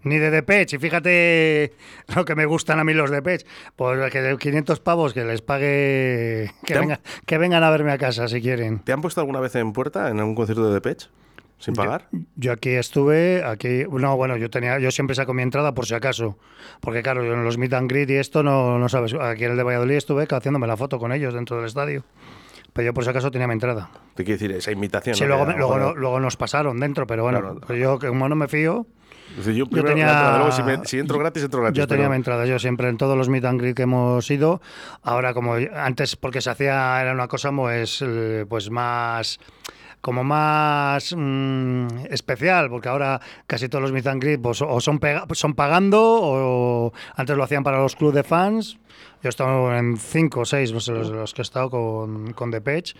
Ni 0.03 0.17
de 0.19 0.29
Depeche. 0.29 0.75
Y 0.75 0.79
fíjate 0.79 1.73
lo 2.15 2.25
que 2.25 2.35
me 2.35 2.45
gustan 2.45 2.79
a 2.79 2.83
mí 2.83 2.93
los 2.93 3.09
Depeche. 3.09 3.45
Pues 3.77 4.11
que 4.11 4.21
de 4.21 4.37
500 4.37 4.79
pavos 4.81 5.13
que 5.13 5.23
les 5.23 5.41
pague. 5.41 6.51
Que, 6.65 6.73
¿Te 6.73 6.75
han- 6.75 6.81
venga- 6.81 6.99
que 7.25 7.37
vengan 7.37 7.63
a 7.63 7.69
verme 7.69 7.93
a 7.93 7.97
casa 7.97 8.27
si 8.27 8.41
quieren. 8.41 8.79
¿Te 8.79 8.91
han 8.91 9.01
puesto 9.01 9.21
alguna 9.21 9.39
vez 9.39 9.55
en 9.55 9.71
puerta 9.73 10.09
en 10.09 10.19
algún 10.19 10.35
concierto 10.35 10.67
de 10.67 10.73
Depeche? 10.73 11.07
¿Sin 11.57 11.73
pagar? 11.73 12.07
Yo 12.35 12.51
aquí 12.51 12.69
estuve, 12.71 13.43
aquí, 13.43 13.85
no, 13.89 14.15
bueno, 14.17 14.35
yo 14.37 14.49
tenía, 14.49 14.77
yo 14.79 14.91
siempre 14.91 15.15
saco 15.15 15.33
mi 15.33 15.41
entrada 15.41 15.73
por 15.73 15.85
si 15.85 15.93
acaso, 15.95 16.37
porque 16.81 17.01
claro, 17.01 17.23
yo 17.23 17.33
en 17.33 17.43
los 17.43 17.57
meet 17.57 17.73
and 17.73 17.89
greet 17.89 18.09
y 18.09 18.15
esto 18.15 18.43
no, 18.43 18.77
no 18.77 18.89
sabes, 18.89 19.13
aquí 19.13 19.45
en 19.45 19.51
el 19.51 19.57
de 19.57 19.63
Valladolid 19.63 19.95
estuve 19.95 20.27
haciéndome 20.29 20.67
la 20.67 20.75
foto 20.77 20.99
con 20.99 21.11
ellos 21.13 21.33
dentro 21.33 21.55
del 21.57 21.65
estadio, 21.65 22.03
pero 22.73 22.87
yo 22.87 22.93
por 22.93 23.03
si 23.05 23.09
acaso 23.09 23.31
tenía 23.31 23.47
mi 23.47 23.53
entrada. 23.53 23.89
Te 24.15 24.23
quiero 24.25 24.37
decir, 24.39 24.51
esa 24.55 24.71
invitación. 24.71 25.15
Sí, 25.15 25.23
¿no? 25.23 25.29
luego, 25.29 25.45
me- 25.45 25.57
luego, 25.57 25.77
no- 25.79 25.95
luego 25.95 26.19
nos 26.19 26.35
pasaron 26.35 26.77
dentro, 26.79 27.07
pero 27.07 27.23
bueno, 27.23 27.39
Claro. 27.39 27.61
pues 27.65 27.79
yo 27.79 27.99
como 27.99 28.27
no 28.27 28.35
me 28.35 28.49
fío, 28.49 28.85
decir, 29.37 29.53
yo 29.53 29.65
primero 29.65 29.87
tenía- 29.87 30.07
entrada, 30.09 30.37
luego 30.37 30.51
si, 30.51 30.61
me- 30.61 30.85
si 30.85 30.99
entro 30.99 31.17
gratis, 31.19 31.41
entro 31.43 31.61
gratis. 31.61 31.77
yo 31.79 31.87
tenía 31.87 32.03
pero- 32.03 32.09
mi 32.11 32.15
entrada, 32.17 32.45
yo 32.45 32.59
siempre 32.59 32.89
en 32.89 32.97
todos 32.97 33.17
los 33.17 33.29
meet 33.29 33.45
and 33.45 33.61
greet 33.61 33.77
que 33.77 33.83
hemos 33.83 34.29
ido, 34.29 34.61
ahora 35.03 35.33
como 35.33 35.53
antes 35.73 36.17
porque 36.17 36.41
se 36.41 36.49
hacía, 36.49 37.01
era 37.01 37.13
una 37.13 37.29
cosa 37.29 37.49
pues, 37.53 38.03
pues 38.49 38.69
más 38.69 39.39
como 40.05 40.23
más 40.23 41.15
mm, 41.17 41.87
especial, 42.11 42.69
porque 42.69 42.89
ahora 42.89 43.19
casi 43.47 43.67
todos 43.69 43.81
los 43.81 43.91
meet 43.91 44.05
and 44.05 44.21
greet 44.21 44.39
pues, 44.39 44.61
o 44.61 44.79
son, 44.79 44.99
son 45.31 45.55
pagando 45.55 45.99
o 45.99 46.93
antes 47.15 47.35
lo 47.35 47.43
hacían 47.43 47.63
para 47.63 47.79
los 47.79 47.95
clubes 47.95 48.13
de 48.13 48.21
fans. 48.23 48.77
Yo 49.23 49.29
he 49.29 49.29
estado 49.29 49.75
en 49.75 49.97
cinco 49.97 50.41
o 50.41 50.45
seis 50.45 50.71
pues, 50.71 50.89
los, 50.89 51.09
los 51.09 51.33
que 51.33 51.41
he 51.41 51.47
estado 51.49 51.71
con, 51.71 52.33
con 52.33 52.51
Depeche, 52.51 52.95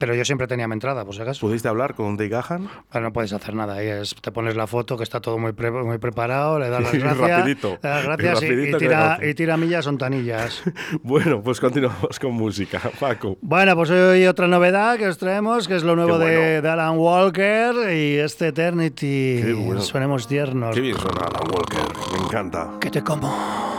pero 0.00 0.14
yo 0.14 0.24
siempre 0.24 0.46
tenía 0.48 0.66
mi 0.66 0.72
entrada, 0.72 1.04
por 1.04 1.14
si 1.14 1.20
acaso. 1.20 1.40
¿Pudiste 1.46 1.68
hablar 1.68 1.94
con 1.94 2.16
Dave 2.16 2.30
Gahan? 2.30 2.68
Ahora 2.90 3.00
no 3.06 3.12
puedes 3.12 3.32
hacer 3.34 3.54
nada. 3.54 3.74
Ahí 3.74 3.86
es- 3.86 4.16
te 4.20 4.32
pones 4.32 4.56
la 4.56 4.66
foto, 4.66 4.96
que 4.96 5.02
está 5.04 5.20
todo 5.20 5.36
muy, 5.38 5.52
pre- 5.52 5.70
muy 5.70 5.98
preparado, 5.98 6.58
le 6.58 6.70
das 6.70 6.80
las 6.82 6.92
gracias. 6.94 7.28
rapidito. 7.38 7.78
le 7.82 7.88
das 7.88 8.04
gracias 8.04 8.42
y- 8.42 8.46
y, 8.46 8.72
tira, 8.78 9.08
negocio. 9.10 9.28
y 9.28 9.34
tira 9.34 9.56
millas 9.58 9.86
ontanillas. 9.86 10.62
Bueno, 11.02 11.42
pues 11.42 11.60
continuamos 11.60 12.18
con 12.18 12.32
música, 12.32 12.80
Paco. 12.98 13.36
bueno, 13.42 13.76
pues 13.76 13.90
hoy 13.90 14.26
otra 14.26 14.48
novedad 14.48 14.96
que 14.96 15.06
os 15.06 15.18
traemos, 15.18 15.68
que 15.68 15.76
es 15.76 15.82
lo 15.84 15.94
nuevo 15.96 16.18
de, 16.18 16.62
de 16.62 16.68
Alan 16.68 16.96
Walker 16.98 17.74
y 17.94 18.16
este 18.16 18.48
Eternity. 18.48 19.40
Qué 19.44 19.52
bueno. 19.54 19.80
Suenemos 19.82 20.26
tiernos. 20.26 20.74
Qué 20.74 20.80
bien 20.80 20.96
suena 20.96 21.20
Alan 21.26 21.50
Walker, 21.52 21.80
me 22.18 22.24
encanta. 22.26 22.70
Que 22.80 22.90
te 22.90 23.02
como. 23.02 23.69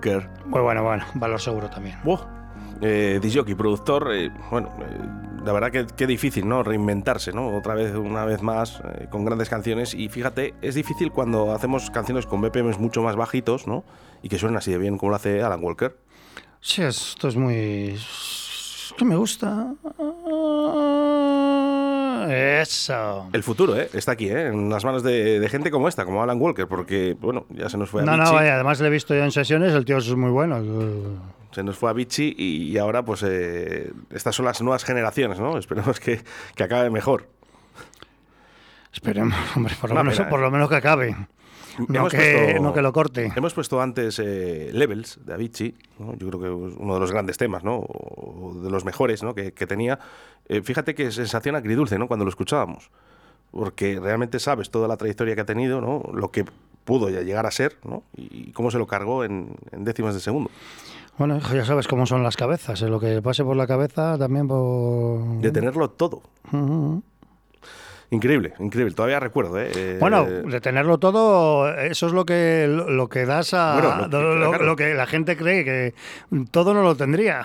Walker. 0.00 0.30
Muy 0.46 0.60
bueno, 0.60 0.82
bueno, 0.82 1.04
valor 1.14 1.40
seguro 1.40 1.68
también. 1.68 1.98
Buah. 2.04 2.20
Eh, 2.80 3.18
disjockey, 3.20 3.54
productor, 3.54 4.10
eh, 4.14 4.30
bueno, 4.50 4.70
eh, 4.80 5.44
la 5.44 5.52
verdad 5.52 5.70
que, 5.70 5.86
que 5.86 6.06
difícil, 6.06 6.48
¿no? 6.48 6.62
Reinventarse, 6.62 7.32
¿no? 7.32 7.54
Otra 7.54 7.74
vez, 7.74 7.94
una 7.94 8.24
vez 8.24 8.40
más, 8.40 8.80
eh, 8.94 9.08
con 9.10 9.26
grandes 9.26 9.50
canciones. 9.50 9.92
Y 9.92 10.08
fíjate, 10.08 10.54
es 10.62 10.74
difícil 10.74 11.12
cuando 11.12 11.52
hacemos 11.52 11.90
canciones 11.90 12.24
con 12.24 12.40
BPMs 12.40 12.78
mucho 12.78 13.02
más 13.02 13.16
bajitos, 13.16 13.66
¿no? 13.66 13.84
Y 14.22 14.30
que 14.30 14.38
suenan 14.38 14.56
así 14.56 14.70
de 14.70 14.78
bien 14.78 14.96
como 14.96 15.10
lo 15.10 15.16
hace 15.16 15.42
Alan 15.42 15.62
Walker. 15.62 15.98
Sí, 16.60 16.82
esto 16.82 17.28
es 17.28 17.36
muy... 17.36 17.90
es 17.94 18.94
que 18.96 19.04
me 19.04 19.16
gusta. 19.16 19.74
Eso. 22.60 23.28
El 23.32 23.42
futuro, 23.42 23.76
¿eh? 23.76 23.88
Está 23.92 24.12
aquí, 24.12 24.28
¿eh? 24.28 24.48
En 24.48 24.68
las 24.70 24.84
manos 24.84 25.02
de, 25.02 25.40
de 25.40 25.48
gente 25.48 25.70
como 25.70 25.88
esta, 25.88 26.04
como 26.04 26.22
Alan 26.22 26.40
Walker, 26.40 26.66
porque, 26.66 27.16
bueno, 27.18 27.46
ya 27.50 27.68
se 27.68 27.76
nos 27.78 27.90
fue 27.90 28.02
a 28.02 28.04
No, 28.04 28.16
no, 28.16 28.32
vaya, 28.32 28.54
además 28.54 28.80
le 28.80 28.88
he 28.88 28.90
visto 28.90 29.14
yo 29.14 29.22
en 29.24 29.32
sesiones, 29.32 29.72
el 29.72 29.84
tío 29.84 29.98
es 29.98 30.14
muy 30.14 30.30
bueno. 30.30 30.60
se 31.52 31.62
nos 31.62 31.76
fue 31.76 31.90
a 31.90 31.92
Vichy 31.92 32.34
y, 32.36 32.70
y 32.72 32.78
ahora, 32.78 33.02
pues, 33.04 33.24
eh, 33.26 33.92
estas 34.10 34.34
son 34.34 34.44
las 34.46 34.60
nuevas 34.62 34.84
generaciones, 34.84 35.38
¿no? 35.40 35.58
Esperemos 35.58 35.98
que, 36.00 36.20
que 36.54 36.62
acabe 36.62 36.90
mejor. 36.90 37.26
Esperemos, 38.92 39.36
hombre, 39.56 39.74
por 39.80 39.90
lo, 39.90 39.94
Una 39.94 40.02
menos, 40.02 40.18
pena, 40.18 40.28
por 40.28 40.40
lo 40.40 40.50
menos 40.50 40.68
que 40.68 40.76
acabe. 40.76 41.16
No 41.88 42.08
que, 42.08 42.16
puesto- 42.16 42.62
no 42.62 42.72
que 42.74 42.82
lo 42.82 42.92
corte. 42.92 43.32
Hemos 43.36 43.54
puesto 43.54 43.80
antes 43.80 44.18
eh, 44.18 44.70
Levels 44.72 45.18
de 45.24 45.34
Avicii, 45.34 45.74
¿no? 45.98 46.14
yo 46.16 46.28
creo 46.28 46.40
que 46.40 46.68
es 46.68 46.76
uno 46.78 46.94
de 46.94 47.00
los 47.00 47.12
grandes 47.12 47.36
temas, 47.38 47.64
¿no? 47.64 47.76
O 47.78 48.54
de 48.62 48.70
los 48.70 48.84
mejores 48.84 49.22
¿no? 49.22 49.34
que, 49.34 49.52
que 49.52 49.66
tenía. 49.66 49.98
Eh, 50.48 50.62
fíjate 50.62 50.94
qué 50.94 51.10
sensación 51.12 51.54
agridulce 51.56 51.98
¿no? 51.98 52.08
cuando 52.08 52.24
lo 52.24 52.28
escuchábamos, 52.30 52.90
porque 53.50 53.98
realmente 54.00 54.38
sabes 54.38 54.70
toda 54.70 54.88
la 54.88 54.96
trayectoria 54.96 55.34
que 55.34 55.40
ha 55.42 55.46
tenido, 55.46 55.80
¿no? 55.80 56.02
lo 56.12 56.30
que 56.30 56.44
pudo 56.84 57.08
ya 57.10 57.20
llegar 57.22 57.46
a 57.46 57.50
ser 57.50 57.76
¿no? 57.84 58.02
y 58.16 58.50
cómo 58.52 58.70
se 58.70 58.78
lo 58.78 58.86
cargó 58.86 59.24
en, 59.24 59.54
en 59.72 59.84
décimas 59.84 60.14
de 60.14 60.20
segundo. 60.20 60.50
Bueno, 61.18 61.36
hijo, 61.36 61.54
ya 61.54 61.64
sabes 61.66 61.86
cómo 61.86 62.06
son 62.06 62.22
las 62.22 62.36
cabezas. 62.36 62.80
eh, 62.82 62.88
Lo 62.88 62.98
que 62.98 63.20
pase 63.20 63.44
por 63.44 63.54
la 63.54 63.66
cabeza 63.66 64.16
también 64.16 64.48
por... 64.48 65.20
De 65.40 65.50
tenerlo 65.52 65.90
todo. 65.90 66.22
Ujú. 66.50 67.02
Increíble, 68.10 68.54
increíble. 68.58 68.92
Todavía 68.94 69.20
recuerdo, 69.20 69.58
¿eh? 69.60 69.70
Eh, 69.74 69.96
Bueno, 70.00 70.24
de 70.24 70.60
tenerlo 70.60 70.98
todo, 70.98 71.72
eso 71.76 72.06
es 72.08 72.12
lo 72.12 72.24
que 72.26 72.66
lo 72.68 73.08
que 73.08 73.24
das 73.24 73.54
a 73.54 73.74
Bueno, 73.74 73.96
lo 74.02 74.10
que- 74.10 74.16
lo, 74.16 74.34
lo- 74.36 74.48
claro. 74.50 74.64
lo 74.66 74.76
que 74.76 74.94
la 74.94 75.06
gente 75.06 75.36
cree 75.36 75.64
que 75.64 75.94
todo 76.50 76.74
no 76.74 76.82
lo 76.82 76.96
tendría. 76.96 77.44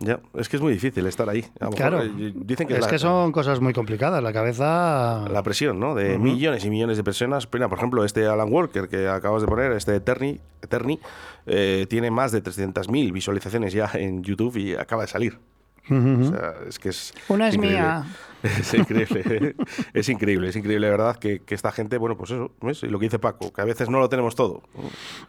Ya, 0.00 0.18
es 0.34 0.48
que 0.48 0.56
es 0.56 0.62
muy 0.62 0.72
difícil 0.72 1.06
estar 1.06 1.28
ahí. 1.30 1.44
A 1.60 1.64
lo 1.66 1.70
mejor, 1.70 1.76
Claro. 1.76 2.02
eh, 2.02 2.32
dicen 2.36 2.66
que 2.68 2.74
es 2.74 2.80
la- 2.80 2.88
que 2.88 2.98
son 2.98 3.32
cosas 3.32 3.60
muy 3.60 3.72
complicadas. 3.72 4.22
La 4.22 4.32
cabeza. 4.32 5.24
la 5.30 5.42
presión, 5.42 5.80
¿no? 5.80 5.94
De 5.94 6.18
millones 6.18 6.64
y 6.64 6.70
millones 6.70 6.96
de 6.96 7.04
personas. 7.04 7.48
Mira, 7.52 7.68
por 7.68 7.78
ejemplo, 7.78 8.04
este 8.04 8.26
Alan 8.26 8.52
Walker 8.52 8.88
que 8.88 9.08
acabas 9.08 9.42
de 9.42 9.48
poner, 9.48 9.72
este 9.72 9.94
Eterni, 9.96 10.40
Eterni 10.62 11.00
eh, 11.46 11.86
tiene 11.88 12.10
más 12.10 12.32
de 12.32 12.42
300.000 12.42 13.12
visualizaciones 13.12 13.72
ya 13.72 13.90
en 13.94 14.22
YouTube 14.22 14.56
y 14.56 14.74
acaba 14.74 15.02
de 15.02 15.08
salir. 15.08 15.38
O 15.90 16.24
sea, 16.24 16.54
es 16.68 16.78
que 16.78 16.88
es. 16.90 17.12
Una 17.28 17.48
es 17.48 17.54
increíble. 17.54 17.80
mía. 17.80 18.04
Es 18.60 18.74
increíble. 18.74 19.54
es 19.94 20.08
increíble, 20.08 20.48
es 20.48 20.56
increíble, 20.56 20.90
verdad, 20.90 21.16
que, 21.16 21.40
que 21.40 21.54
esta 21.54 21.72
gente, 21.72 21.96
bueno, 21.96 22.16
pues 22.16 22.30
eso, 22.30 22.52
¿ves? 22.60 22.82
Y 22.82 22.88
lo 22.88 22.98
que 22.98 23.06
dice 23.06 23.18
Paco, 23.18 23.52
que 23.52 23.62
a 23.62 23.64
veces 23.64 23.88
no 23.88 23.98
lo 23.98 24.08
tenemos 24.08 24.34
todo. 24.34 24.62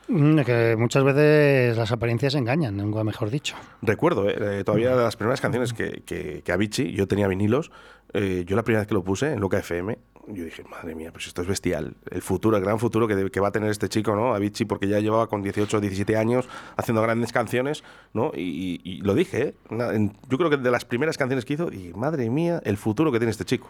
Mm, 0.08 0.41
que 0.41 0.75
muchas 0.78 1.04
veces 1.04 1.78
las 1.78 1.91
apariencias 1.91 2.36
engañan, 2.36 2.75
nunca 2.75 3.04
mejor 3.04 3.30
dicho. 3.30 3.56
Recuerdo, 3.82 4.30
eh, 4.30 4.36
eh, 4.39 4.63
todavía 4.65 4.95
de 4.95 5.04
las 5.04 5.15
primeras 5.15 5.39
canciones 5.39 5.73
que, 5.73 6.04
que, 6.06 6.41
que 6.43 6.51
Avicii, 6.51 6.91
yo 6.91 7.08
tenía 7.08 7.28
vinilos, 7.28 7.71
eh, 8.15 8.43
yo 8.45 8.56
la 8.56 8.63
primera 8.63 8.82
vez 8.82 8.88
que 8.88 8.93
lo 8.93 9.04
puse 9.04 9.34
en 9.34 9.39
Loca 9.39 9.58
FM, 9.60 9.97
yo 10.28 10.43
dije, 10.43 10.63
madre 10.63 10.95
mía, 10.95 11.12
pues 11.12 11.28
esto 11.28 11.41
es 11.43 11.47
bestial. 11.47 11.95
El 12.10 12.21
futuro, 12.21 12.58
el 12.58 12.63
gran 12.63 12.80
futuro 12.80 13.08
que, 13.08 13.39
va 13.39 13.49
a 13.49 13.51
tener 13.51 13.69
este 13.69 13.89
chico, 13.89 14.15
¿no? 14.15 14.34
Avicii, 14.34 14.65
porque 14.65 14.88
ya 14.88 14.99
llevaba 14.99 15.28
con 15.28 15.43
18 15.43 15.78
o 15.78 15.82
17 15.82 16.17
años 16.17 16.49
haciendo 16.78 17.01
grandes 17.04 17.32
canciones, 17.32 17.84
¿no? 18.13 18.32
Y, 18.36 18.82
y- 18.84 19.01
lo 19.01 19.13
dije, 19.13 19.56
¿eh? 19.69 20.10
Yo 20.30 20.38
creo 20.38 20.49
que 20.49 20.58
de 20.58 20.71
las 20.71 20.84
primeras 20.84 21.17
canciones 21.17 21.45
que 21.45 21.54
hizo, 21.54 21.71
y 21.71 21.93
madre 21.93 22.30
mía, 22.32 22.60
el 22.65 22.78
futuro 22.78 23.12
que 23.12 23.19
tiene 23.19 23.30
este 23.32 23.45
chico. 23.45 23.69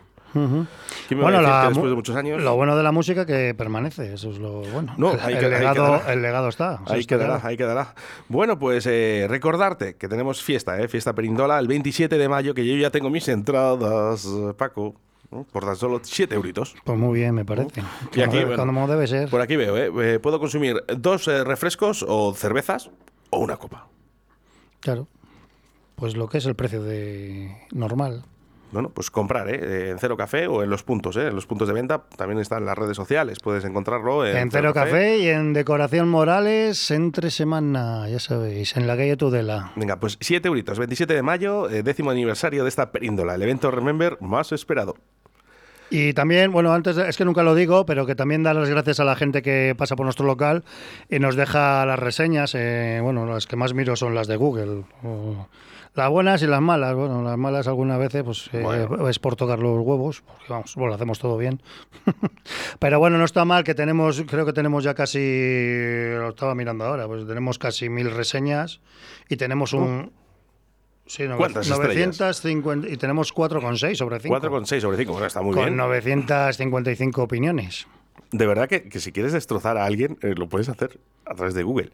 ¿Quién 1.07 1.19
me 1.19 1.23
va 1.23 1.29
a 1.29 1.31
decir 1.31 1.45
que 1.45 1.49
mu- 1.63 1.69
después 1.69 1.89
de 1.91 1.95
muchos 1.95 2.15
años... 2.15 2.41
lo 2.43 2.55
bueno 2.55 2.75
de 2.75 2.83
la 2.83 2.91
música 2.91 3.25
que 3.25 3.53
permanece, 3.55 4.13
eso 4.13 4.31
es 4.31 4.37
lo 4.37 4.61
bueno. 4.61 4.93
No, 4.97 5.13
el, 5.13 5.49
legado, 5.49 6.01
el 6.07 6.21
legado 6.21 6.49
está. 6.49 6.81
Ahí 6.87 7.05
quedará, 7.05 7.39
ahí 7.43 7.55
quedará. 7.55 7.95
Bueno, 8.27 8.59
pues 8.59 8.85
eh, 8.87 9.27
recordarte 9.29 9.95
que 9.95 10.07
tenemos 10.09 10.43
fiesta, 10.43 10.79
¿eh? 10.81 10.87
Fiesta 10.87 11.13
Perindola 11.13 11.57
el 11.59 11.67
27 11.67 12.17
de 12.17 12.27
mayo, 12.29 12.53
que 12.53 12.65
yo 12.67 12.75
ya 12.75 12.89
tengo 12.89 13.09
mis 13.09 13.27
entradas, 13.29 14.27
Paco, 14.57 14.95
¿no? 15.31 15.43
por 15.51 15.63
tan 15.63 15.75
solo 15.75 15.99
7 16.03 16.35
euritos. 16.35 16.75
Pues 16.83 16.97
muy 16.97 17.17
bien, 17.19 17.33
me 17.33 17.45
parece. 17.45 17.81
Y 18.13 18.21
aquí, 18.21 18.43
bueno, 18.43 18.87
debe 18.87 19.07
ser. 19.07 19.29
Por 19.29 19.41
aquí 19.41 19.55
veo, 19.55 19.77
¿eh? 19.77 19.91
Eh, 20.15 20.19
puedo 20.19 20.39
consumir 20.39 20.83
dos 20.97 21.27
eh, 21.27 21.43
refrescos 21.43 22.03
o 22.07 22.33
cervezas 22.33 22.89
o 23.29 23.39
una 23.39 23.57
copa. 23.57 23.87
Claro. 24.81 25.07
Pues 25.95 26.17
lo 26.17 26.27
que 26.27 26.39
es 26.39 26.45
el 26.45 26.55
precio 26.55 26.83
de 26.83 27.55
normal. 27.71 28.25
Bueno, 28.71 28.89
pues 28.89 29.09
comprar, 29.09 29.47
¿eh? 29.49 29.59
Eh, 29.61 29.89
En 29.91 29.99
Cero 29.99 30.17
Café 30.17 30.47
o 30.47 30.61
en 30.63 30.69
los 30.69 30.83
puntos, 30.83 31.15
¿eh? 31.15 31.27
En 31.27 31.35
los 31.35 31.45
puntos 31.45 31.67
de 31.67 31.73
venta 31.73 32.03
también 32.17 32.39
están 32.39 32.65
las 32.65 32.77
redes 32.77 32.97
sociales, 32.97 33.39
puedes 33.39 33.63
encontrarlo 33.63 34.25
en, 34.25 34.35
En 34.35 34.51
Cero 34.51 34.73
Café 34.73 35.17
y 35.19 35.29
en 35.29 35.53
Decoración 35.53 36.09
Morales 36.09 36.91
entre 36.91 37.31
semana, 37.31 38.09
ya 38.09 38.19
sabéis, 38.19 38.75
en 38.75 38.87
la 38.87 38.97
calle 38.97 39.15
Tudela. 39.15 39.71
Venga, 39.75 39.97
pues 39.97 40.17
7 40.19 40.47
euritos, 40.49 40.77
27 40.77 41.13
de 41.13 41.21
mayo, 41.21 41.69
eh, 41.69 41.83
décimo 41.83 42.11
aniversario 42.11 42.63
de 42.63 42.69
esta 42.69 42.91
Períndola, 42.91 43.35
el 43.35 43.41
evento 43.43 43.71
Remember 43.71 44.17
más 44.19 44.51
esperado. 44.51 44.95
Y 45.91 46.13
también, 46.13 46.51
bueno, 46.51 46.73
antes 46.73 46.97
es 46.97 47.15
que 47.15 47.23
nunca 47.25 47.43
lo 47.43 47.53
digo, 47.53 47.85
pero 47.85 48.07
que 48.07 48.15
también 48.15 48.41
dar 48.41 48.55
las 48.55 48.69
gracias 48.69 48.99
a 48.99 49.03
la 49.05 49.15
gente 49.15 49.43
que 49.43 49.75
pasa 49.77 49.95
por 49.95 50.05
nuestro 50.05 50.25
local 50.25 50.63
y 51.09 51.19
nos 51.19 51.35
deja 51.35 51.85
las 51.85 51.99
reseñas. 51.99 52.53
eh, 52.55 52.99
bueno, 53.03 53.25
las 53.27 53.45
que 53.45 53.55
más 53.55 53.75
miro 53.75 53.95
son 53.95 54.15
las 54.15 54.27
de 54.27 54.35
Google. 54.35 54.83
o- 55.03 55.47
las 55.95 56.09
buenas 56.09 56.41
y 56.41 56.47
las 56.47 56.61
malas. 56.61 56.93
Bueno, 56.95 57.23
las 57.23 57.37
malas 57.37 57.67
algunas 57.67 57.97
veces 57.99 58.23
pues 58.23 58.49
eh, 58.53 58.61
Bueno. 58.61 59.07
es 59.09 59.19
por 59.19 59.35
tocar 59.35 59.59
los 59.59 59.79
huevos, 59.79 60.21
porque 60.21 60.45
vamos, 60.49 60.75
bueno, 60.75 60.89
lo 60.89 60.95
hacemos 60.95 61.19
todo 61.19 61.37
bien. 61.37 61.61
pero 62.79 62.99
bueno, 62.99 63.17
no 63.17 63.25
está 63.25 63.45
mal 63.45 63.63
que 63.63 63.73
tenemos, 63.75 64.23
creo 64.27 64.45
que 64.45 64.53
tenemos 64.53 64.83
ya 64.83 64.93
casi, 64.93 65.19
lo 65.19 66.29
estaba 66.29 66.55
mirando 66.55 66.85
ahora, 66.85 67.07
pues 67.07 67.25
tenemos 67.27 67.57
casi 67.57 67.89
mil 67.89 68.11
reseñas 68.11 68.81
y 69.29 69.37
tenemos 69.37 69.73
un... 69.73 70.11
Sí, 71.07 71.21
nove- 71.23 71.37
¿Cuántas 71.37 71.69
950 71.69 72.87
y 72.89 72.97
tenemos 72.97 73.31
4,6 73.33 73.95
sobre 73.95 74.19
5. 74.19 74.35
4,6 74.39 74.79
sobre 74.81 74.97
5, 74.97 75.11
bueno, 75.11 75.27
está 75.27 75.41
muy 75.43 75.53
con 75.53 75.65
bien. 75.65 75.77
955 75.77 77.21
opiniones. 77.21 77.87
De 78.31 78.47
verdad 78.47 78.67
que, 78.67 78.89
que 78.89 78.99
si 78.99 79.11
quieres 79.11 79.31
destrozar 79.31 79.77
a 79.77 79.85
alguien, 79.85 80.17
eh, 80.23 80.33
lo 80.35 80.49
puedes 80.49 80.67
hacer 80.67 80.99
a 81.25 81.35
través 81.35 81.53
de 81.53 81.61
Google. 81.61 81.91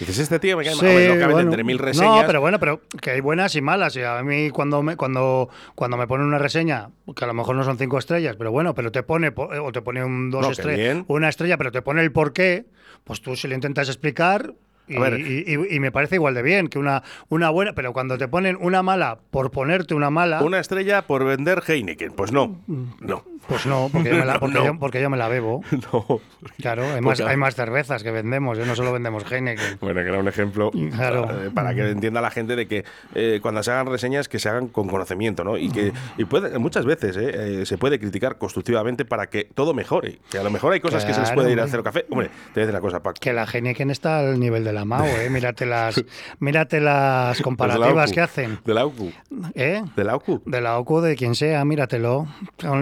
Dices, 0.00 0.18
este 0.18 0.38
tío 0.40 0.56
me 0.56 0.64
cae 0.64 0.74
mal. 0.74 0.80
Sí, 0.80 0.86
Hombre, 0.86 1.08
no 1.08 1.14
caben 1.14 1.30
bueno. 1.32 1.50
entre 1.50 1.62
mil 1.64 1.78
reseñas. 1.78 2.20
No, 2.22 2.26
pero 2.26 2.40
bueno, 2.40 2.58
pero 2.58 2.80
que 3.00 3.10
hay 3.12 3.20
buenas 3.20 3.54
y 3.54 3.60
malas. 3.60 3.94
Y 3.96 4.02
a 4.02 4.22
mí 4.22 4.50
cuando 4.50 4.82
me, 4.82 4.96
cuando, 4.96 5.48
cuando 5.74 5.96
me 5.96 6.06
ponen 6.06 6.26
una 6.26 6.38
reseña, 6.38 6.88
que 7.14 7.24
a 7.24 7.26
lo 7.26 7.34
mejor 7.34 7.54
no 7.54 7.64
son 7.64 7.76
cinco 7.78 7.98
estrellas, 7.98 8.36
pero 8.36 8.50
bueno, 8.50 8.74
pero 8.74 8.90
te 8.90 9.02
pone, 9.02 9.30
po- 9.30 9.50
o 9.62 9.72
te 9.72 9.82
pone 9.82 10.02
un 10.04 10.30
dos 10.30 10.42
No, 10.46 10.50
estrellas, 10.52 11.04
una 11.06 11.28
estrella, 11.28 11.56
pero 11.58 11.70
te 11.70 11.82
pone 11.82 12.00
el 12.02 12.12
porqué, 12.12 12.64
pues 13.04 13.20
tú 13.20 13.36
si 13.36 13.46
le 13.48 13.54
intentas 13.54 13.88
explicar. 13.88 14.54
Y, 14.88 14.96
A 14.96 15.00
ver. 15.00 15.20
y- 15.20 15.44
y- 15.46 15.76
y 15.76 15.78
me 15.78 15.92
parece 15.92 16.16
igual 16.16 16.34
de 16.34 16.42
bien 16.42 16.66
que 16.66 16.76
una, 16.80 17.04
una 17.28 17.48
buena, 17.50 17.74
pero 17.74 17.92
cuando 17.92 18.18
te 18.18 18.26
ponen 18.26 18.58
una 18.60 18.82
mala 18.82 19.20
por 19.30 19.52
ponerte 19.52 19.94
una 19.94 20.10
mala, 20.10 20.42
Una 20.42 20.58
estrella 20.58 21.02
por 21.02 21.24
vender 21.24 21.62
Heineken. 21.64 22.10
Pues 22.12 22.32
no. 22.32 22.60
No. 22.98 23.22
Pues 23.48 23.66
no, 23.66 23.88
porque, 23.92 24.10
yo 24.10 24.16
me 24.16 24.24
la, 24.24 24.38
porque, 24.38 24.54
No. 24.58 24.64
yo, 24.64 24.78
porque 24.78 25.00
yo 25.02 25.10
me 25.10 25.16
la 25.16 25.28
bebo. 25.28 25.62
No. 25.92 26.20
Claro, 26.60 26.84
hay 26.94 27.00
más, 27.00 27.20
hay 27.20 27.36
más 27.36 27.54
cervezas 27.54 28.02
que 28.02 28.10
vendemos, 28.10 28.58
¿eh? 28.58 28.64
no 28.66 28.74
solo 28.76 28.92
vendemos 28.92 29.24
Heineken. 29.30 29.78
Bueno, 29.80 30.02
que 30.02 30.08
era 30.08 30.18
un 30.18 30.28
ejemplo 30.28 30.70
Claro. 30.94 31.28
eh, 31.46 31.50
para 31.54 31.74
que 31.74 31.88
entienda 31.90 32.20
la 32.20 32.30
gente 32.30 32.56
de 32.56 32.66
que 32.66 32.84
eh, 33.14 33.40
cuando 33.42 33.62
se 33.62 33.70
hagan 33.70 33.86
reseñas 33.86 34.28
que 34.28 34.38
se 34.38 34.48
hagan 34.48 34.68
con 34.68 34.88
conocimiento, 34.88 35.44
¿no? 35.44 35.56
Y 35.58 35.70
que 35.70 35.92
y 36.16 36.24
puede, 36.24 36.58
muchas 36.58 36.84
veces 36.84 37.16
eh, 37.18 37.66
se 37.66 37.78
puede 37.78 37.98
criticar 37.98 38.38
constructivamente 38.38 39.04
para 39.04 39.28
que 39.28 39.44
todo 39.44 39.74
mejore. 39.74 40.18
Que 40.30 40.38
a 40.38 40.42
lo 40.42 40.50
mejor 40.50 40.72
hay 40.72 40.80
cosas 40.80 41.04
que 41.04 41.14
se 41.14 41.20
les 41.20 41.30
puede 41.32 41.52
ir 41.52 41.60
a 41.60 41.66
cero 41.66 41.82
café. 41.82 42.06
Hombre, 42.10 42.28
te 42.28 42.34
voy 42.34 42.62
a 42.62 42.66
decir 42.66 42.70
una 42.70 42.80
cosa, 42.80 43.02
Paco. 43.02 43.18
Que 43.20 43.32
la 43.32 43.44
Heineken 43.44 43.90
está 43.90 44.18
al 44.20 44.38
nivel 44.38 44.64
de 44.64 44.72
la 44.72 44.84
MAO, 44.84 45.06
¿eh? 45.06 45.28
Mírate 45.30 45.66
las, 45.66 46.02
mírate 46.40 46.80
las 46.80 47.36
Pues 47.36 47.42
comparativas 47.42 48.10
que 48.12 48.20
la 48.20 48.24
hacen. 48.24 48.58
De 48.64 48.74
la 48.74 48.86
UCU. 48.86 49.12
¿Eh? 49.54 49.82
De 49.96 50.04
la 50.04 50.16
UCU. 50.16 50.42
De 50.46 50.60
la 50.60 50.78
OCU, 50.78 51.00
de 51.00 51.16
quien 51.16 51.34
sea, 51.34 51.64
míratelo. 51.64 52.26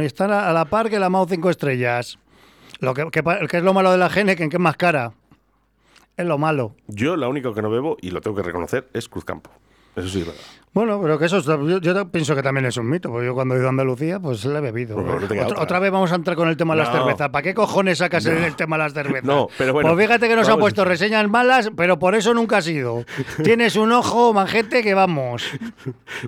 Está 0.03 0.48
a 0.49 0.53
la 0.55 0.65
par 0.65 0.89
que 0.89 0.99
la 0.99 1.11
MAO 1.11 1.27
5 1.29 1.51
estrellas. 1.51 2.19
Lo 2.81 2.95
que, 2.95 3.11
que, 3.11 3.57
es 3.59 3.63
lo 3.63 3.75
malo 3.75 3.93
de 3.93 3.99
la 3.99 4.07
Heineken, 4.07 4.49
que 4.49 4.57
es 4.57 4.61
más 4.61 4.79
cara. 4.79 5.13
Es 6.17 6.25
lo 6.25 6.39
malo. 6.39 6.75
Yo 6.87 7.17
lo 7.17 7.29
único 7.29 7.53
que 7.53 7.61
no 7.61 7.69
bebo, 7.69 7.99
y 8.01 8.11
lo 8.11 8.23
tengo 8.23 8.35
que 8.37 8.43
reconocer, 8.43 8.89
es 8.95 9.11
Cruzcampo. 9.11 9.51
Eso 9.95 10.09
sí, 10.09 10.21
es 10.21 10.27
verdad. 10.27 10.41
Bueno, 10.79 11.01
pero 11.03 11.19
que 11.19 11.25
eso, 11.25 11.39
es- 11.39 11.45
yo, 11.45 11.79
yo 11.81 12.09
pienso 12.13 12.37
que 12.37 12.43
también 12.43 12.65
es 12.67 12.77
un 12.77 12.89
mito, 12.89 13.11
porque 13.11 13.27
yo 13.27 13.35
cuando 13.35 13.57
he 13.57 13.59
ido 13.59 13.67
a 13.67 13.71
Andalucía, 13.71 14.21
pues 14.21 14.45
le 14.45 14.59
he 14.59 14.61
bebido. 14.61 14.97
No 15.01 15.17
queda 15.19 15.25
otra, 15.27 15.45
otra. 15.47 15.63
otra 15.65 15.79
vez 15.81 15.91
vamos 15.91 16.13
a 16.13 16.15
entrar 16.15 16.37
con 16.37 16.49
el 16.49 16.57
tema 16.57 16.75
de 16.75 16.83
las 16.83 16.93
No. 16.95 17.01
cervezas. 17.01 17.31
¿Para 17.31 17.43
qué 17.43 17.53
cojones 17.53 17.99
sacas 17.99 18.25
el, 18.27 18.39
el 18.45 18.55
tema 18.55 18.77
de 18.77 18.85
las 18.85 18.93
cervezas? 18.95 19.25
No, 19.25 19.49
pero 19.59 19.73
bueno, 19.73 19.91
Pues 19.93 20.07
fíjate 20.07 20.29
que 20.29 20.37
nos 20.37 20.49
han 20.49 20.61
puesto 20.61 20.85
reseñas 20.85 21.29
malas, 21.29 21.71
pero 21.77 21.99
por 21.99 22.15
eso 22.15 22.33
nunca 22.33 22.59
has 22.59 22.69
ido. 22.69 23.05
Tienes 23.43 23.75
un 23.75 23.91
ojo, 23.91 24.33
manjete, 24.33 24.85
que 24.85 24.95
vamos. 24.95 25.45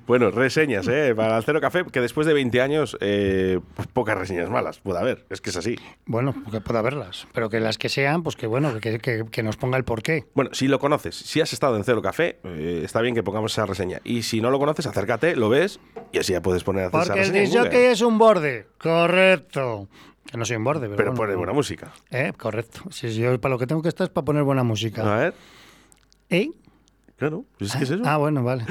Bueno, 0.08 0.32
reseñas, 0.32 0.88
¿eh? 0.88 1.14
Para 1.14 1.36
el 1.36 1.44
Cero 1.44 1.60
Café, 1.60 1.84
que 1.84 2.00
después 2.00 2.26
de 2.26 2.32
20 2.34 2.60
años, 2.60 2.96
eh, 3.00 3.60
pues 3.76 3.86
pocas 3.86 4.18
reseñas 4.18 4.50
malas 4.50 4.80
puede 4.80 4.98
haber. 4.98 5.26
Es 5.30 5.40
que 5.40 5.50
es 5.50 5.56
así. 5.56 5.78
Bueno, 6.06 6.34
que 6.50 6.60
pueda 6.60 6.80
haberlas, 6.80 7.28
pero 7.32 7.48
que 7.50 7.60
las 7.60 7.78
que 7.78 7.88
sean, 7.88 8.24
pues 8.24 8.34
que 8.34 8.46
bueno, 8.48 8.72
que, 8.80 8.98
que- 8.98 9.24
que 9.30 9.42
nos 9.44 9.56
ponga 9.56 9.76
el 9.76 9.84
porqué. 9.84 10.24
Bueno, 10.34 10.50
si 10.54 10.66
lo 10.66 10.78
conoces, 10.80 11.14
si 11.14 11.40
has 11.40 11.52
estado 11.52 11.76
en 11.76 11.84
Cero 11.84 12.02
Café, 12.02 12.40
eh, 12.42 12.82
está 12.84 13.00
bien 13.00 13.14
que 13.14 13.22
pongamos 13.22 13.52
esa 13.52 13.64
reseña. 13.66 14.00
Y 14.02 14.22
si 14.22 14.39
no 14.40 14.50
lo 14.50 14.58
conoces, 14.58 14.86
acércate, 14.86 15.36
lo 15.36 15.48
ves 15.48 15.80
y 16.12 16.18
así 16.18 16.32
ya 16.32 16.40
puedes 16.42 16.64
poner 16.64 16.84
a 16.84 16.86
esa 16.88 16.98
Porque 16.98 17.22
el 17.22 17.32
disjockey 17.32 17.84
es 17.86 18.00
un 18.00 18.18
borde. 18.18 18.66
Correcto. 18.78 19.88
Que 20.30 20.36
no 20.36 20.44
soy 20.44 20.56
un 20.56 20.64
borde, 20.64 20.82
pero, 20.86 20.96
Pero 20.96 21.10
bueno. 21.12 21.22
pone 21.24 21.34
buena 21.36 21.52
música. 21.52 21.92
Eh, 22.10 22.32
correcto. 22.38 22.82
Si 22.90 23.12
yo 23.14 23.40
para 23.40 23.54
lo 23.54 23.58
que 23.58 23.66
tengo 23.66 23.82
que 23.82 23.88
estar 23.88 24.04
es 24.06 24.10
para 24.12 24.24
poner 24.24 24.42
buena 24.44 24.62
música. 24.62 25.02
A 25.02 25.18
ver, 25.18 25.34
¿Eh? 26.28 26.50
Claro, 27.20 27.44
pues 27.58 27.70
es 27.70 27.76
que 27.76 27.84
es 27.84 27.90
eso. 27.90 28.02
Ah, 28.04 28.16
bueno, 28.16 28.42
vale. 28.42 28.64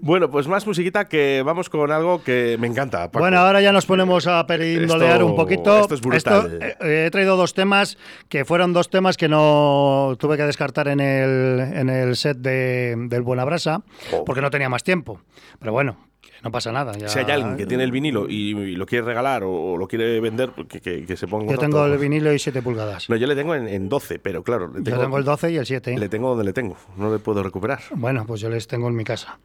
Bueno, 0.00 0.30
pues 0.30 0.48
más 0.48 0.66
musiquita 0.66 1.04
que 1.06 1.42
vamos 1.44 1.68
con 1.68 1.90
algo 1.92 2.22
que 2.24 2.56
me 2.58 2.66
encanta. 2.66 3.10
Paco. 3.10 3.18
Bueno, 3.18 3.38
ahora 3.38 3.60
ya 3.60 3.72
nos 3.72 3.84
ponemos 3.84 4.26
a 4.26 4.46
perindolear 4.46 5.12
Esto- 5.16 5.26
un 5.26 5.36
poquito. 5.36 5.80
esto 5.80 5.94
es 5.94 6.00
brutal. 6.00 6.58
Esto, 6.62 6.84
eh, 6.86 7.06
he 7.06 7.10
traído 7.10 7.36
dos 7.36 7.52
temas 7.52 7.98
que 8.30 8.44
fueron 8.46 8.72
dos 8.72 8.88
temas 8.88 9.16
que 9.18 9.28
no 9.28 10.14
tuve 10.18 10.36
que 10.38 10.44
descartar 10.44 10.88
en 10.88 11.00
el, 11.00 11.60
en 11.74 11.90
el 11.90 12.16
set 12.16 12.38
de, 12.38 12.94
del 13.08 13.20
Buenabrasa 13.22 13.82
Oh. 14.12 14.24
porque 14.24 14.40
no 14.40 14.50
tenía 14.50 14.68
más 14.68 14.84
tiempo. 14.84 15.20
Pero 15.58 15.72
bueno, 15.72 15.96
no 16.42 16.50
pasa 16.50 16.72
nada. 16.72 16.92
ya- 16.92 17.08
Si 17.08 17.18
hay 17.18 17.30
alguien 17.30 17.56
que 17.56 17.66
tiene 17.66 17.84
el 17.84 17.90
vinilo 17.90 18.28
y, 18.28 18.74
lo 18.76 18.86
quiere 18.86 19.04
regalar 19.06 19.42
o, 19.44 19.76
lo 19.76 19.86
quiere 19.88 20.20
vender, 20.20 20.50
pues 20.52 20.68
que, 20.68 20.80
que- 20.80 21.04
que 21.06 21.16
se 21.16 21.26
ponga 21.26 21.44
en 21.46 21.50
Yo 21.52 21.58
tengo 21.58 21.84
el 21.86 21.98
vinilo 21.98 22.32
y 22.32 22.38
7 22.38 22.62
pulgadas. 22.62 23.08
No, 23.08 23.16
yo 23.16 23.26
le 23.26 23.34
tengo 23.34 23.54
en, 23.54 23.68
en 23.68 23.88
12, 23.88 24.18
pero 24.18 24.42
claro, 24.42 24.68
le 24.68 24.82
Yo 24.82 24.98
tengo, 25.00 25.18
el 25.18 25.24
12 25.24 25.50
y 25.52 25.56
el 25.56 25.66
7. 25.66 25.96
le 25.98 26.08
tengo 26.08 26.28
donde 26.30 26.44
le 26.44 26.52
tengo. 26.52 26.76
No 26.96 27.12
le 27.12 27.18
puedo 27.18 27.42
recuperar. 27.42 27.80
Bueno, 27.90 28.24
pues 28.26 28.40
yo 28.40 28.48
les 28.48 28.66
tengo 28.66 28.88
en 28.88 28.96
mi 28.96 29.04
casa. 29.04 29.38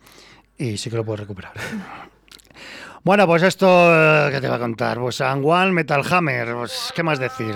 Y 0.58 0.78
sí 0.78 0.90
que 0.90 0.96
lo 0.98 1.04
puedo 1.06 1.18
recuperar. 1.18 1.54
Bueno, 3.04 3.26
pues 3.26 3.42
esto, 3.42 3.66
eh, 3.68 4.30
¿qué 4.32 4.40
te 4.42 4.48
va 4.48 4.58
a 4.58 4.60
contar? 4.60 5.00
Pues 5.00 5.16
San 5.16 5.42
Juan 5.42 5.74
Metal 5.74 6.04
Hammer, 6.12 6.54
pues, 6.54 6.92
¿qué 6.96 7.02
más 7.02 7.18
decir? 7.20 7.56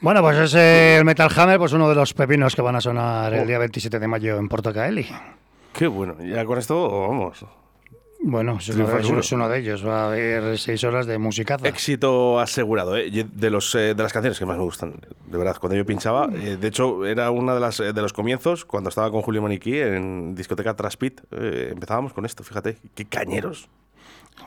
Bueno, 0.00 0.20
pues 0.22 0.38
es 0.38 0.54
el 0.54 1.04
Metal 1.04 1.28
Hammer, 1.34 1.58
pues 1.58 1.72
uno 1.72 1.88
de 1.88 1.94
los 1.94 2.14
pepinos 2.14 2.54
que 2.54 2.62
van 2.62 2.76
a 2.76 2.80
sonar 2.80 3.34
el 3.34 3.46
día 3.46 3.58
27 3.58 3.98
de 3.98 4.06
mayo 4.06 4.36
en 4.38 4.48
Porto 4.48 4.72
Caeli. 4.72 5.06
Qué 5.72 5.86
bueno. 5.88 6.14
Ya 6.24 6.44
con 6.44 6.58
esto, 6.58 7.08
vamos. 7.08 7.44
Bueno, 8.20 8.58
es 8.58 8.68
uno, 8.70 9.20
es- 9.20 9.32
uno 9.32 9.48
de 9.48 9.58
ellos. 9.60 9.86
Va 9.86 10.02
a 10.04 10.06
haber 10.08 10.58
seis 10.58 10.82
horas 10.84 11.06
de 11.06 11.18
musicazo. 11.18 11.64
Éxito 11.66 12.38
asegurado, 12.40 12.96
¿eh? 12.96 13.10
De, 13.10 13.50
los, 13.50 13.74
eh, 13.76 13.94
de 13.94 14.02
las 14.02 14.12
canciones 14.12 14.38
que 14.38 14.46
más 14.46 14.56
me 14.56 14.62
gustan, 14.64 14.94
de 15.26 15.38
verdad, 15.38 15.56
cuando 15.60 15.76
yo 15.76 15.84
pinchaba. 15.86 16.28
eh, 16.34 16.56
de 16.60 16.68
hecho, 16.68 17.04
era 17.06 17.30
una 17.30 17.54
de, 17.54 17.60
las, 17.60 17.78
de 17.78 17.92
los 17.92 18.12
comienzos, 18.12 18.64
cuando 18.64 18.88
estaba 18.90 19.10
con 19.10 19.22
Julio 19.22 19.40
Maniquí 19.42 19.78
en 19.78 20.34
discoteca 20.34 20.74
Traspit. 20.74 21.20
empezábamos 21.30 22.12
con 22.12 22.24
esto, 22.26 22.42
fíjate, 22.44 22.78
qué 22.94 23.04
cañeros. 23.04 23.68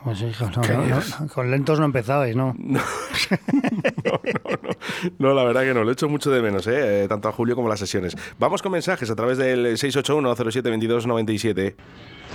Pues, 0.04 0.20
hijo, 0.22 0.50
no, 0.50 0.62
con 1.34 1.50
lentos 1.50 1.78
no 1.78 1.84
empezabais, 1.84 2.34
¿no? 2.42 2.54
No, 5.18 5.34
la 5.34 5.44
verdad 5.44 5.62
que 5.62 5.74
no, 5.74 5.84
lo 5.84 5.92
echo 5.92 6.08
mucho 6.08 6.30
de 6.30 6.42
menos, 6.42 6.66
¿eh? 6.66 7.04
Eh, 7.04 7.08
tanto 7.08 7.28
a 7.28 7.32
Julio 7.32 7.54
como 7.54 7.68
a 7.68 7.70
las 7.70 7.78
sesiones. 7.78 8.16
Vamos 8.38 8.62
con 8.62 8.72
mensajes 8.72 9.10
a 9.10 9.14
través 9.14 9.38
del 9.38 9.76
681-07-2297. 9.76 11.74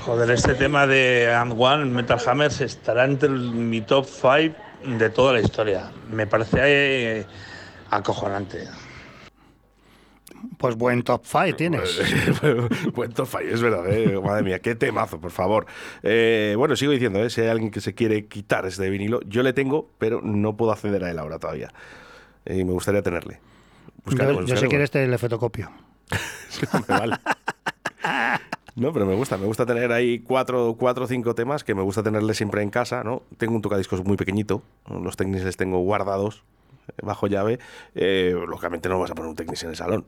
Joder, 0.05 0.31
este 0.31 0.53
tema 0.55 0.87
de 0.87 1.33
And 1.33 1.53
One, 1.57 1.85
Metal 1.85 2.19
Hammers, 2.25 2.61
estará 2.61 3.03
entre 3.05 3.29
mi 3.29 3.81
top 3.81 4.05
5 4.05 4.55
de 4.97 5.09
toda 5.09 5.33
la 5.33 5.41
historia. 5.41 5.91
Me 6.11 6.25
parece 6.27 6.59
eh, 6.61 7.25
acojonante. 7.89 8.67
Pues 10.57 10.75
buen 10.75 11.03
top 11.03 11.23
5 11.23 11.55
tienes. 11.55 12.01
Buen 12.93 13.11
top 13.11 13.27
five, 13.27 13.53
es 13.53 13.61
verdad, 13.61 13.87
¿eh? 13.91 14.19
madre 14.19 14.43
mía, 14.43 14.59
qué 14.59 14.73
temazo, 14.73 15.19
por 15.19 15.29
favor. 15.31 15.67
Eh, 16.01 16.55
bueno, 16.57 16.75
sigo 16.75 16.91
diciendo, 16.91 17.23
¿eh? 17.23 17.29
si 17.29 17.41
hay 17.41 17.47
alguien 17.47 17.69
que 17.69 17.79
se 17.79 17.93
quiere 17.93 18.25
quitar 18.25 18.65
este 18.65 18.89
vinilo, 18.89 19.19
yo 19.27 19.43
le 19.43 19.53
tengo, 19.53 19.91
pero 19.99 20.21
no 20.23 20.57
puedo 20.57 20.71
acceder 20.71 21.03
a 21.03 21.11
él 21.11 21.19
ahora 21.19 21.37
todavía. 21.37 21.69
Y 22.45 22.63
me 22.63 22.71
gustaría 22.71 23.03
tenerle. 23.03 23.39
Yo, 24.05 24.11
yo 24.11 24.17
si 24.17 24.33
buscaremos. 24.33 24.61
quieres 24.69 24.85
este 24.85 25.07
le 25.07 25.17
fotocopio. 25.17 25.69
Me 26.87 26.97
vale. 26.97 27.15
No, 28.75 28.93
pero 28.93 29.07
me 29.07 29.15
gusta, 29.15 29.37
me 29.37 29.47
gusta 29.47 29.65
tener 29.65 29.91
ahí 29.91 30.19
cuatro, 30.19 30.75
cuatro 30.77 31.05
o 31.05 31.07
cinco 31.07 31.33
temas 31.33 31.63
que 31.63 31.73
me 31.73 31.81
gusta 31.81 32.03
tenerle 32.03 32.35
siempre 32.35 32.61
en 32.61 32.69
casa, 32.69 33.03
¿no? 33.03 33.23
Tengo 33.37 33.55
un 33.55 33.61
tocadiscos 33.63 34.05
muy 34.05 34.17
pequeñito, 34.17 34.61
los 34.87 35.17
Technics 35.17 35.43
les 35.43 35.57
tengo 35.57 35.79
guardados 35.79 36.43
eh, 36.87 36.91
bajo 37.01 37.25
llave. 37.25 37.57
Eh, 37.95 38.35
lógicamente 38.47 38.87
no 38.87 38.99
vas 38.99 39.09
a 39.09 39.15
poner 39.15 39.29
un 39.29 39.35
Technics 39.35 39.63
en 39.63 39.69
el 39.71 39.75
salón. 39.75 40.05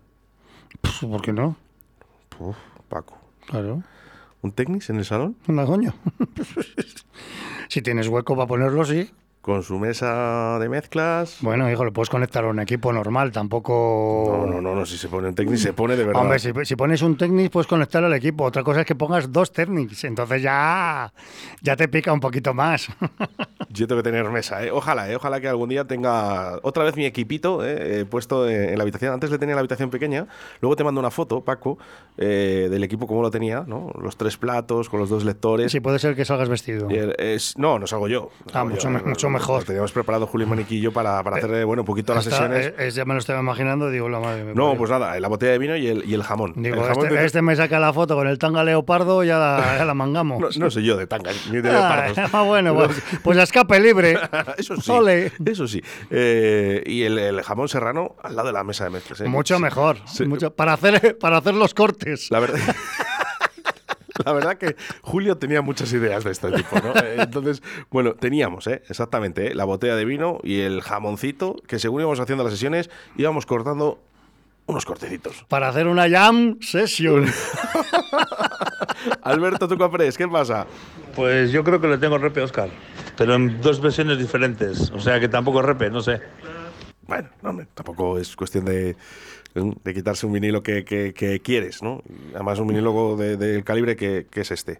Pues, 0.82 0.94
¿Por 1.00 1.22
qué 1.22 1.34
no? 1.34 1.56
Uf, 2.40 2.58
Paco. 2.88 3.18
Claro. 3.48 3.84
¿Un 4.42 4.52
Technics 4.52 4.90
en 4.90 4.98
el 4.98 5.06
salón? 5.06 5.36
Una 5.48 5.66
coño. 5.66 5.94
si 7.68 7.82
tienes 7.82 8.08
hueco 8.08 8.36
para 8.36 8.48
ponerlo, 8.48 8.86
sí. 8.86 9.12
Con 9.42 9.64
su 9.64 9.80
mesa 9.80 10.60
de 10.60 10.68
mezclas. 10.68 11.38
Bueno, 11.42 11.72
hijo, 11.72 11.86
lo 11.86 11.94
puedes 11.94 12.10
conectar 12.10 12.44
a 12.44 12.48
un 12.50 12.60
equipo 12.60 12.92
normal, 12.92 13.32
tampoco... 13.32 14.26
No, 14.38 14.46
no, 14.46 14.62
no, 14.62 14.76
no, 14.76 14.86
si 14.86 14.98
se 14.98 15.08
pone 15.08 15.30
un 15.30 15.34
Technics 15.34 15.62
se 15.62 15.72
pone 15.74 15.96
de 15.96 16.04
verdad. 16.04 16.22
Hombre, 16.22 16.40
si, 16.40 16.52
si 16.64 16.76
pones 16.76 17.02
un 17.02 17.16
Technics, 17.18 17.50
puedes 17.50 17.66
conectar 17.66 18.04
al 18.04 18.14
equipo. 18.14 18.44
Otra 18.44 18.64
cosa 18.64 18.82
es 18.82 18.86
que 18.86 18.96
pongas 18.96 19.32
dos 19.32 19.54
Technics. 19.54 20.04
Entonces 20.04 20.42
ya, 20.42 21.14
ya 21.62 21.76
te 21.78 21.88
pica 21.88 22.12
un 22.12 22.20
poquito 22.20 22.54
más. 22.54 22.90
Yo 23.70 23.88
tengo 23.88 24.02
que 24.04 24.10
tener 24.10 24.30
mesa, 24.30 24.64
¿eh? 24.66 24.72
Ojalá, 24.72 25.10
¿eh? 25.10 25.16
Ojalá 25.16 25.40
que 25.40 25.48
algún 25.48 25.70
día 25.70 25.86
tenga 25.86 26.58
otra 26.64 26.84
vez 26.84 26.96
mi 26.98 27.06
equipito 27.06 27.64
¿eh? 27.66 28.02
Eh, 28.02 28.06
puesto 28.06 28.48
en, 28.50 28.70
en 28.72 28.78
la 28.78 28.82
habitación. 28.82 29.14
Antes 29.14 29.32
le 29.32 29.38
tenía 29.38 29.56
la 29.56 29.62
habitación 29.62 29.90
pequeña. 29.90 30.28
Luego 30.60 30.76
te 30.76 30.84
mando 30.84 31.00
una 31.00 31.12
foto, 31.12 31.42
Paco, 31.46 31.78
eh, 32.18 32.68
del 32.70 32.84
equipo 32.84 33.08
como 33.08 33.22
lo 33.22 33.32
tenía, 33.32 33.64
¿no? 33.66 33.92
Los 34.02 34.18
tres 34.18 34.38
platos 34.38 34.90
con 34.90 35.00
los 35.00 35.08
dos 35.10 35.24
lectores. 35.24 35.72
Sí, 35.72 35.80
puede 35.80 35.98
ser 36.00 36.16
que 36.16 36.26
salgas 36.26 36.50
vestido. 36.50 36.90
El- 36.90 37.16
es, 37.20 37.58
no, 37.58 37.80
no 37.80 37.88
salgo 37.88 38.08
yo. 38.10 38.32
no 38.40 38.46
Ah, 38.48 38.54
salgo 38.54 38.70
mucho 38.72 38.84
yo. 38.84 38.90
me- 38.90 39.02
mucho 39.04 39.30
mejor. 39.40 39.60
Lo 39.62 39.66
teníamos 39.66 39.92
preparado 39.92 40.28
Julio 40.28 40.48
Maniquillo 40.48 40.92
para, 40.92 41.24
para 41.24 41.38
hacer, 41.38 41.52
eh, 41.54 41.64
bueno, 41.64 41.82
un 41.82 41.86
poquito 41.86 42.14
las 42.14 42.24
sesiones. 42.24 42.68
eh, 42.68 42.76
es- 42.78 42.96
ya 42.96 43.06
me 43.06 43.14
lo 43.14 43.20
estaba 43.20 43.40
imaginando, 43.40 43.90
digo, 43.90 44.10
la 44.10 44.20
madre. 44.20 44.44
me 44.44 44.54
no, 44.54 44.76
pues 44.78 44.90
nada, 44.92 45.20
la 45.20 45.28
botella 45.28 45.54
de 45.54 45.58
vino 45.58 45.76
y 45.76 45.88
el, 45.88 46.04
y 46.10 46.14
el 46.14 46.24
jamón. 46.24 46.54
Digo, 46.56 46.76
el 46.76 46.82
jamón 46.84 47.06
este, 47.06 47.18
de- 47.20 47.26
este 47.26 47.42
me 47.42 47.56
saca 47.56 47.80
la 47.80 47.94
foto 47.94 48.16
con 48.16 48.28
el 48.28 48.38
tanga 48.38 48.64
leopardo, 48.64 49.24
ya 49.24 49.38
la, 49.38 49.76
ya 49.78 49.86
la 49.86 49.94
mangamos. 49.94 50.40
no, 50.58 50.66
no 50.66 50.72
soy 50.72 50.84
yo 50.86 50.98
de 50.98 51.08
tanga 51.08 51.32
ni 51.52 51.62
de 51.62 51.70
Ah, 51.70 52.06
leopardos. 52.08 52.30
ah, 52.34 52.42
bueno, 52.44 52.76
pues, 52.76 53.02
pues 53.24 53.38
a 53.38 53.44
escape 53.44 53.80
libre. 53.80 54.18
Eso 54.58 54.76
sí. 54.76 54.92
Ole. 54.92 55.32
Eso 55.46 55.68
sí. 55.68 55.82
Eh, 56.10 56.84
y 56.86 57.04
el, 57.04 57.18
el 57.18 57.42
jamón 57.42 57.68
serrano 57.70 58.16
al 58.22 58.36
lado 58.36 58.48
de 58.48 58.54
la 58.54 58.64
mesa 58.64 58.84
de 58.84 58.90
mezclas. 58.90 59.22
¿eh? 59.22 59.28
Mucho 59.28 59.60
mejor. 59.60 59.98
Sí. 60.06 60.26
mucho- 60.26 60.52
para, 60.54 60.74
hacer, 60.74 61.18
para 61.18 61.38
hacer 61.38 61.54
los 61.54 61.74
cortes. 61.74 62.30
La 62.32 62.40
verdad. 62.40 62.60
La 64.26 64.34
verdad 64.34 64.58
que 64.58 64.76
Julio 65.02 65.38
tenía 65.38 65.62
muchas 65.62 65.92
ideas 65.94 66.24
de 66.24 66.32
este 66.32 66.52
tipo, 66.52 66.80
¿no? 66.80 66.94
Eh, 67.02 67.18
Entonces, 67.20 67.62
bueno, 67.90 68.16
teníamos, 68.16 68.68
¿eh? 68.68 68.84
Exactamente, 68.90 69.48
¿eh? 69.48 69.56
la 69.56 69.66
botella 69.66 69.96
de 69.96 70.06
vino 70.06 70.40
y 70.44 70.62
el 70.62 70.82
jamoncito, 70.82 71.56
que 71.68 71.80
según 71.80 72.02
íbamos 72.02 72.20
haciendo 72.20 72.44
las 72.44 72.54
sesiones, 72.54 72.90
íbamos 73.16 73.46
cortando 73.46 74.00
unos 74.66 74.86
cortecitos. 74.86 75.46
Para 75.48 75.70
hacer 75.70 75.88
una 75.88 76.10
jam 76.10 76.60
session. 76.62 77.26
Alberto 79.24 79.68
Tucapres, 79.68 80.18
¿qué 80.18 80.28
pasa? 80.28 80.68
Pues 81.16 81.52
yo 81.52 81.64
creo 81.64 81.80
que 81.80 81.88
le 81.88 81.98
tengo 81.98 82.18
repe 82.18 82.42
a 82.42 82.44
Oscar, 82.44 82.70
pero 83.18 83.36
en 83.36 83.62
dos 83.62 83.82
versiones 83.82 84.20
diferentes. 84.20 84.92
O 84.92 85.00
sea 85.00 85.20
que 85.20 85.28
tampoco 85.28 85.62
repe, 85.62 85.90
no 85.90 86.02
sé. 86.02 86.22
Bueno, 87.08 87.30
no, 87.42 87.58
tampoco 87.74 88.20
es 88.20 88.36
cuestión 88.36 88.66
de, 88.66 88.96
de 89.56 89.94
quitarse 89.94 90.26
un 90.26 90.34
vinilo 90.34 90.62
que, 90.64 90.84
que- 90.86 91.14
que 91.14 91.40
quieres, 91.40 91.82
¿no? 91.82 92.02
Además, 92.34 92.60
un 92.60 92.68
vinilo 92.68 93.16
de- 93.18 93.38
del 93.38 93.64
calibre 93.64 93.96
que, 93.96 94.28
que 94.30 94.42
es 94.42 94.52
este. 94.52 94.80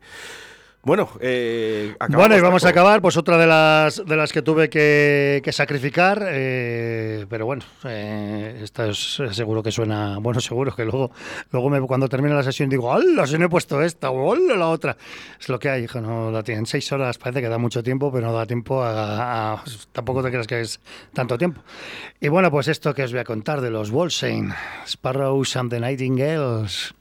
Bueno, 0.82 1.10
eh, 1.20 1.94
Bueno, 2.08 2.38
y 2.38 2.40
vamos 2.42 2.64
a 2.64 2.70
acabar, 2.70 3.02
pues 3.02 3.18
otra 3.18 3.38
de 3.38 3.46
las 3.46 4.02
de 4.06 4.16
las 4.16 4.32
que 4.32 4.42
tuve 4.42 4.70
que, 4.70 5.42
que 5.44 5.52
sacrificar, 5.52 6.26
eh, 6.30 7.26
pero 7.30 7.46
bueno, 7.46 7.64
eh, 7.84 8.62
esta 8.64 8.88
es, 8.88 9.20
eh, 9.20 9.34
seguro 9.34 9.62
que 9.62 9.72
suena, 9.74 10.20
bueno, 10.20 10.40
seguro 10.40 10.74
que 10.74 10.86
luego, 10.86 11.12
luego 11.52 11.70
me- 11.70 11.82
cuando 11.82 12.08
termine 12.08 12.34
la 12.34 12.44
sesión 12.44 12.70
digo, 12.70 12.88
¡hola! 12.90 13.28
Se 13.28 13.38
me 13.38 13.46
he 13.46 13.50
puesto 13.50 13.82
esta, 13.82 14.10
o 14.10 14.24
¡hola! 14.30 14.56
La 14.56 14.70
otra. 14.70 14.96
Es 15.38 15.50
lo 15.50 15.60
que 15.60 15.70
hay, 15.70 15.84
hijo, 15.84 16.00
no 16.00 16.32
la 16.32 16.44
tienen 16.44 16.66
seis 16.66 16.90
horas, 16.94 17.18
parece 17.18 17.42
que 17.42 17.50
da 17.50 17.58
mucho 17.58 17.84
tiempo, 17.84 18.10
pero 18.10 18.28
no 18.28 18.34
da 18.34 18.46
tiempo 18.46 18.82
a, 18.82 19.56
a- 19.56 19.64
tampoco 19.92 20.24
te 20.24 20.30
creas 20.30 20.48
que 20.48 20.62
es 20.62 20.80
tanto 21.14 21.38
tiempo. 21.38 21.62
Y 22.22 22.30
bueno, 22.30 22.50
pues 22.52 22.70
esto 22.70 22.94
que 22.94 23.04
os 23.04 23.12
voy 23.12 23.20
a 23.20 23.26
contar 23.26 23.60
de 23.60 23.70
los 23.70 23.92
Wolsein, 23.92 24.54
Sparrows 24.88 25.58
and 25.58 25.72
the 25.72 25.80
Nightingales. 25.82 26.96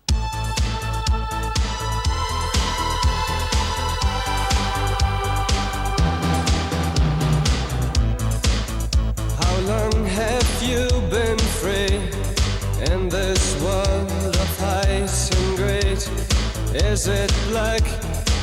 Is 16.98 17.06
it 17.06 17.32
black 17.50 17.84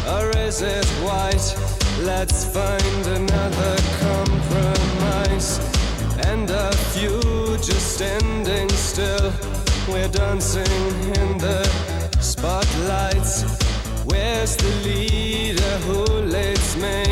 or 0.07 0.29
is 0.37 0.61
it 0.61 0.85
white? 1.03 1.47
Let's 2.03 2.45
find 2.45 3.05
another 3.05 3.75
compromise. 3.99 5.59
And 6.25 6.49
a 6.49 6.71
few 6.93 7.19
just 7.57 7.95
standing 7.95 8.69
still. 8.69 9.33
We're 9.89 10.07
dancing 10.07 10.79
in 11.19 11.37
the 11.37 11.67
spotlights. 12.21 13.43
Where's 14.05 14.55
the 14.55 14.71
leader 14.87 15.75
who 15.87 16.05
leads 16.21 16.77
me? 16.77 17.03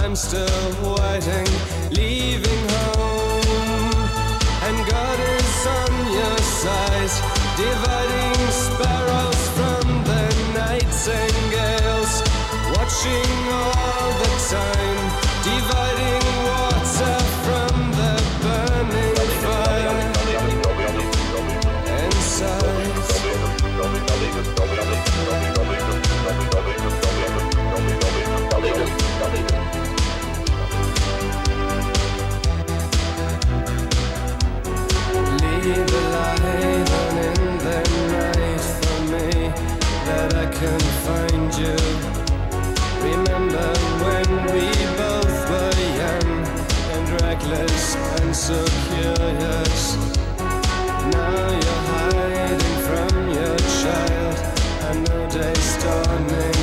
I'm 0.00 0.16
still 0.16 0.66
waiting, 0.82 1.46
leaving 1.92 2.62
home. 2.74 3.94
And 4.66 4.76
God 4.90 5.18
is 5.20 5.66
on 5.78 5.92
your 6.12 6.38
side, 6.38 7.12
dividing 7.56 8.39
Watching 13.02 13.48
all 13.50 14.12
the 14.12 14.30
time, 14.50 14.99
so 48.40 48.64
curious. 48.88 49.96
Now 51.12 51.46
you're 51.62 51.82
hiding 51.92 52.76
from 52.88 53.12
your 53.36 53.56
child. 53.80 54.36
I 54.88 54.92
know 55.04 55.22
day's 55.28 55.72
dawning. 55.84 56.60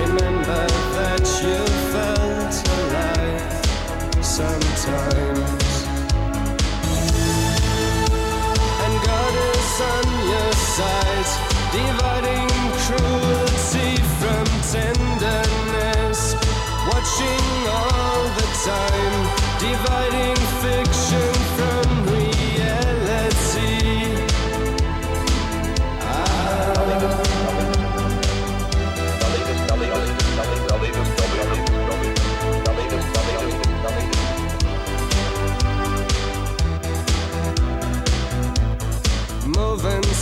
Remember 0.00 0.64
that 0.96 1.24
you 1.44 1.60
felt 1.92 2.54
alive 2.78 4.24
sometimes. 4.24 5.70
And 8.84 8.94
God 9.08 9.34
is 9.52 9.80
on 9.92 10.06
your 10.32 10.52
side, 10.72 11.30
dividing 11.76 12.39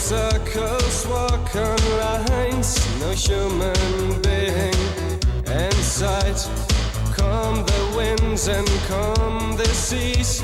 circles, 0.09 1.07
walk 1.07 1.55
on 1.55 1.77
lines, 1.99 2.79
no 2.99 3.11
human 3.11 4.23
being 4.23 4.75
in 5.47 5.73
sight. 5.83 6.58
Calm 7.49 7.65
the 7.65 7.97
winds 7.97 8.47
and 8.47 8.69
calm 8.89 9.57
the 9.57 9.65
seas. 9.69 10.43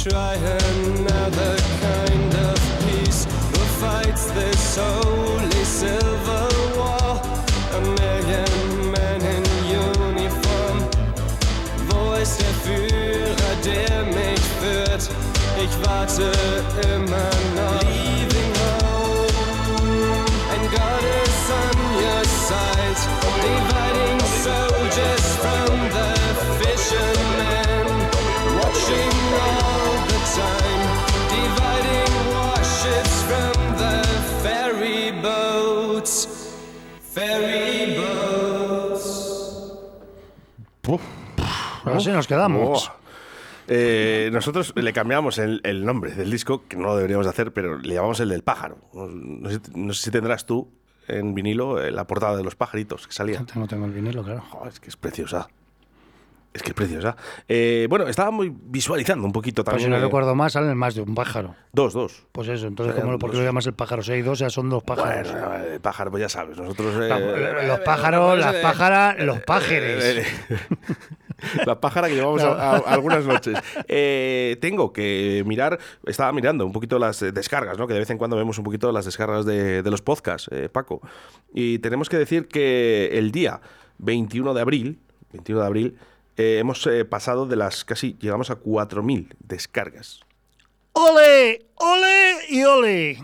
Try 0.00 0.34
another 0.34 1.56
kind 1.82 2.34
of 2.34 2.56
peace. 2.86 3.24
Who 3.24 3.62
fights 3.82 4.26
this 4.30 4.76
holy 4.76 5.64
silver 5.64 6.46
war? 6.76 7.20
A 7.74 7.80
million 7.80 8.92
men 8.92 9.20
in 9.22 9.44
uniform. 9.66 10.78
Wo 11.88 12.14
ist 12.14 12.40
der 12.40 12.54
Führer, 12.64 13.54
der 13.64 14.04
mich 14.04 14.44
führt? 14.60 15.10
Ich 15.60 15.74
warte 15.84 16.30
immer 16.94 17.30
noch. 17.56 17.85
Ferry 37.16 37.96
boats. 37.96 39.72
Así 41.86 42.10
nos 42.10 42.26
quedamos. 42.26 42.88
Oh. 42.88 42.92
Eh, 43.68 44.28
nosotros 44.34 44.74
le 44.76 44.92
cambiamos 44.92 45.38
el, 45.38 45.62
el 45.64 45.86
nombre 45.86 46.12
del 46.12 46.30
disco, 46.30 46.64
que 46.68 46.76
no 46.76 46.88
lo 46.88 46.96
deberíamos 46.96 47.24
de 47.24 47.30
hacer, 47.30 47.52
pero 47.54 47.78
le 47.78 47.94
llamamos 47.94 48.20
el 48.20 48.28
del 48.28 48.42
pájaro. 48.42 48.76
No, 48.92 49.06
no 49.08 49.48
sé, 49.48 49.60
no 49.74 49.94
sé 49.94 50.02
si 50.02 50.10
tendrás 50.10 50.44
tú 50.44 50.68
en 51.08 51.34
vinilo 51.34 51.82
eh, 51.82 51.90
la 51.90 52.06
portada 52.06 52.36
de 52.36 52.44
los 52.44 52.54
pajaritos 52.54 53.06
que 53.06 53.14
salía. 53.14 53.42
No 53.54 53.66
tengo 53.66 53.86
el 53.86 53.92
vinilo, 53.92 54.22
claro. 54.22 54.42
Joder, 54.50 54.74
es 54.74 54.78
que 54.78 54.90
es 54.90 54.96
preciosa. 54.98 55.48
Es 56.56 56.62
que 56.62 56.70
es 56.70 56.74
preciosa. 56.74 57.16
Eh, 57.48 57.86
bueno, 57.88 58.08
estaba 58.08 58.30
muy 58.30 58.50
visualizando 58.52 59.26
un 59.26 59.32
poquito 59.32 59.62
Pues 59.62 59.72
también. 59.74 59.86
si 59.88 59.90
no 59.90 59.96
eh, 59.98 60.00
recuerdo 60.00 60.34
más, 60.34 60.54
salen 60.54 60.76
más 60.76 60.94
de 60.94 61.02
un 61.02 61.14
pájaro. 61.14 61.54
Dos, 61.72 61.92
dos. 61.92 62.24
Pues 62.32 62.48
eso, 62.48 62.66
entonces, 62.66 62.94
Serían 62.94 63.08
¿cómo, 63.08 63.18
¿por 63.18 63.30
qué 63.30 63.36
dos. 63.36 63.42
lo 63.44 63.48
llamas 63.50 63.66
el 63.66 63.74
pájaro? 63.74 64.02
Si 64.02 64.12
hay 64.12 64.22
dos, 64.22 64.38
ya 64.38 64.50
son 64.50 64.68
dos 64.70 64.82
pájaros. 64.82 65.30
Bueno, 65.30 65.54
el 65.72 65.80
pájaro, 65.80 66.10
pues 66.10 66.22
ya 66.22 66.28
sabes, 66.28 66.56
nosotros... 66.56 66.94
eh, 67.02 67.66
los 67.66 67.80
pájaros, 67.80 68.38
las 68.38 68.54
pájaras, 68.56 69.18
los 69.22 69.40
pájaros. 69.40 69.70
Eh, 70.04 70.24
La 71.66 71.78
pájara 71.78 72.08
que 72.08 72.14
llevamos 72.14 72.42
a, 72.42 72.52
a- 72.52 72.76
algunas 72.78 73.24
noches. 73.26 73.58
Eh, 73.88 74.56
tengo 74.60 74.90
que 74.94 75.42
mirar, 75.46 75.78
estaba 76.06 76.32
mirando 76.32 76.64
un 76.64 76.72
poquito 76.72 76.98
las 76.98 77.20
eh, 77.20 77.30
descargas, 77.30 77.76
¿no? 77.76 77.86
Que 77.86 77.92
de 77.92 78.00
vez 78.00 78.08
en 78.10 78.16
cuando 78.16 78.36
vemos 78.38 78.56
un 78.56 78.64
poquito 78.64 78.90
las 78.90 79.04
descargas 79.04 79.44
de, 79.44 79.82
de 79.82 79.90
los 79.90 80.00
podcasts, 80.00 80.48
eh, 80.50 80.70
Paco. 80.72 81.02
Y 81.52 81.78
tenemos 81.80 82.08
que 82.08 82.16
decir 82.16 82.48
que 82.48 83.10
el 83.18 83.32
día 83.32 83.60
21 83.98 84.54
de 84.54 84.60
abril, 84.62 84.98
21 85.34 85.60
de 85.60 85.66
abril, 85.66 85.98
eh, 86.36 86.58
hemos 86.58 86.86
eh, 86.86 87.04
pasado 87.04 87.46
de 87.46 87.56
las 87.56 87.84
casi, 87.84 88.16
llegamos 88.20 88.50
a 88.50 88.60
4.000 88.60 89.28
descargas. 89.40 90.20
¡Ole! 90.92 91.66
¡Ole 91.76 92.32
y 92.48 92.64
ole! 92.64 93.18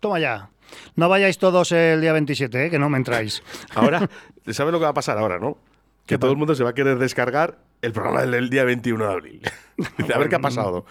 Toma 0.00 0.18
ya. 0.18 0.50
No 0.96 1.08
vayáis 1.08 1.38
todos 1.38 1.70
el 1.72 2.00
día 2.00 2.12
27, 2.12 2.66
¿eh? 2.66 2.70
que 2.70 2.78
no 2.78 2.88
me 2.88 2.98
entráis. 2.98 3.42
Ahora, 3.74 4.08
¿sabes 4.48 4.72
lo 4.72 4.78
que 4.78 4.84
va 4.84 4.90
a 4.90 4.94
pasar 4.94 5.18
ahora, 5.18 5.38
no? 5.38 5.56
Que 6.06 6.18
todo 6.18 6.32
el 6.32 6.36
mundo 6.36 6.54
se 6.54 6.64
va 6.64 6.70
a 6.70 6.74
querer 6.74 6.98
descargar 6.98 7.58
el 7.80 7.92
programa 7.92 8.26
del, 8.26 8.50
día 8.50 8.64
21 8.64 9.06
de 9.06 9.12
abril. 9.12 9.42
A 10.14 10.18
ver 10.18 10.28
qué 10.28 10.34
ha 10.36 10.40
pasado. 10.40 10.84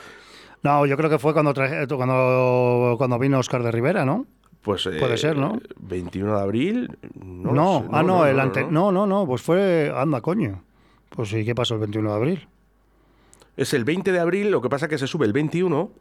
No, 0.63 0.85
yo 0.85 0.95
creo 0.97 1.09
que 1.09 1.19
fue 1.19 1.33
cuando, 1.33 1.53
traje- 1.53 1.87
cuando, 1.95 2.95
cuando 2.97 3.19
vino 3.19 3.37
Oscar 3.37 3.61
de 3.61 3.71
Rivera, 3.71 4.05
¿no? 4.05 4.25
Pues, 4.61 4.83
Puede 4.83 5.13
eh, 5.15 5.17
ser, 5.17 5.37
¿no? 5.37 5.59
21 5.77 6.35
de 6.37 6.41
abril. 6.41 6.97
No, 7.13 7.51
No, 7.51 7.79
sé. 7.81 7.89
ah, 7.91 8.01
no, 8.01 8.25
el 8.25 8.37
no, 8.37 8.41
ante... 8.41 8.63
no, 8.63 8.91
no, 8.91 9.05
no, 9.05 9.27
pues 9.27 9.41
fue... 9.41 9.93
Anda, 9.95 10.21
coño. 10.21 10.63
Pues 11.15 11.29
sí, 11.29 11.45
¿qué 11.45 11.53
pasó 11.55 11.75
el 11.75 11.81
21 11.81 12.09
de 12.09 12.15
abril? 12.15 12.47
Es 13.55 13.73
el 13.73 13.83
20 13.83 14.11
de 14.11 14.19
abril, 14.19 14.49
lo 14.51 14.61
que 14.61 14.69
pasa 14.69 14.87
que 14.87 14.97
se 14.97 15.05
sube 15.07 15.25
el 15.25 15.33
21 15.33 15.91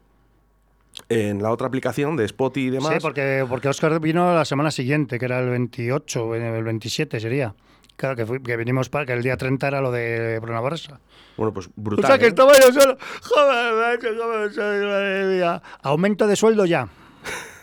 en 1.08 1.42
la 1.42 1.50
otra 1.50 1.66
aplicación 1.66 2.16
de 2.16 2.24
Spotify 2.24 2.66
y 2.66 2.70
demás. 2.70 2.94
Sí, 2.94 2.98
porque, 3.00 3.44
porque 3.48 3.68
Oscar 3.68 3.98
vino 4.00 4.34
la 4.34 4.44
semana 4.44 4.70
siguiente, 4.70 5.18
que 5.18 5.24
era 5.26 5.40
el 5.40 5.50
28, 5.50 6.34
el 6.34 6.64
27 6.64 7.20
sería. 7.20 7.54
Claro, 7.96 8.16
que, 8.16 8.24
fui- 8.24 8.42
que 8.42 8.56
vinimos 8.56 8.88
para 8.88 9.04
que 9.04 9.12
el 9.12 9.22
día 9.22 9.36
30 9.36 9.68
era 9.68 9.80
lo 9.82 9.92
de 9.92 10.38
Bruna 10.40 10.62
Barça. 10.62 10.98
Bueno, 11.36 11.52
pues 11.52 11.68
brutal. 11.76 12.04
o 12.04 12.08
sea 12.08 12.18
que 12.18 12.24
¿eh? 12.24 12.28
estaba 12.28 12.52
yo 12.58 12.72
solo. 12.72 12.96
Joder, 13.22 14.52
soy, 14.52 14.86
madre 14.86 15.36
mía. 15.36 15.62
Aumento 15.82 16.26
de 16.26 16.36
sueldo 16.36 16.64
ya. 16.64 16.88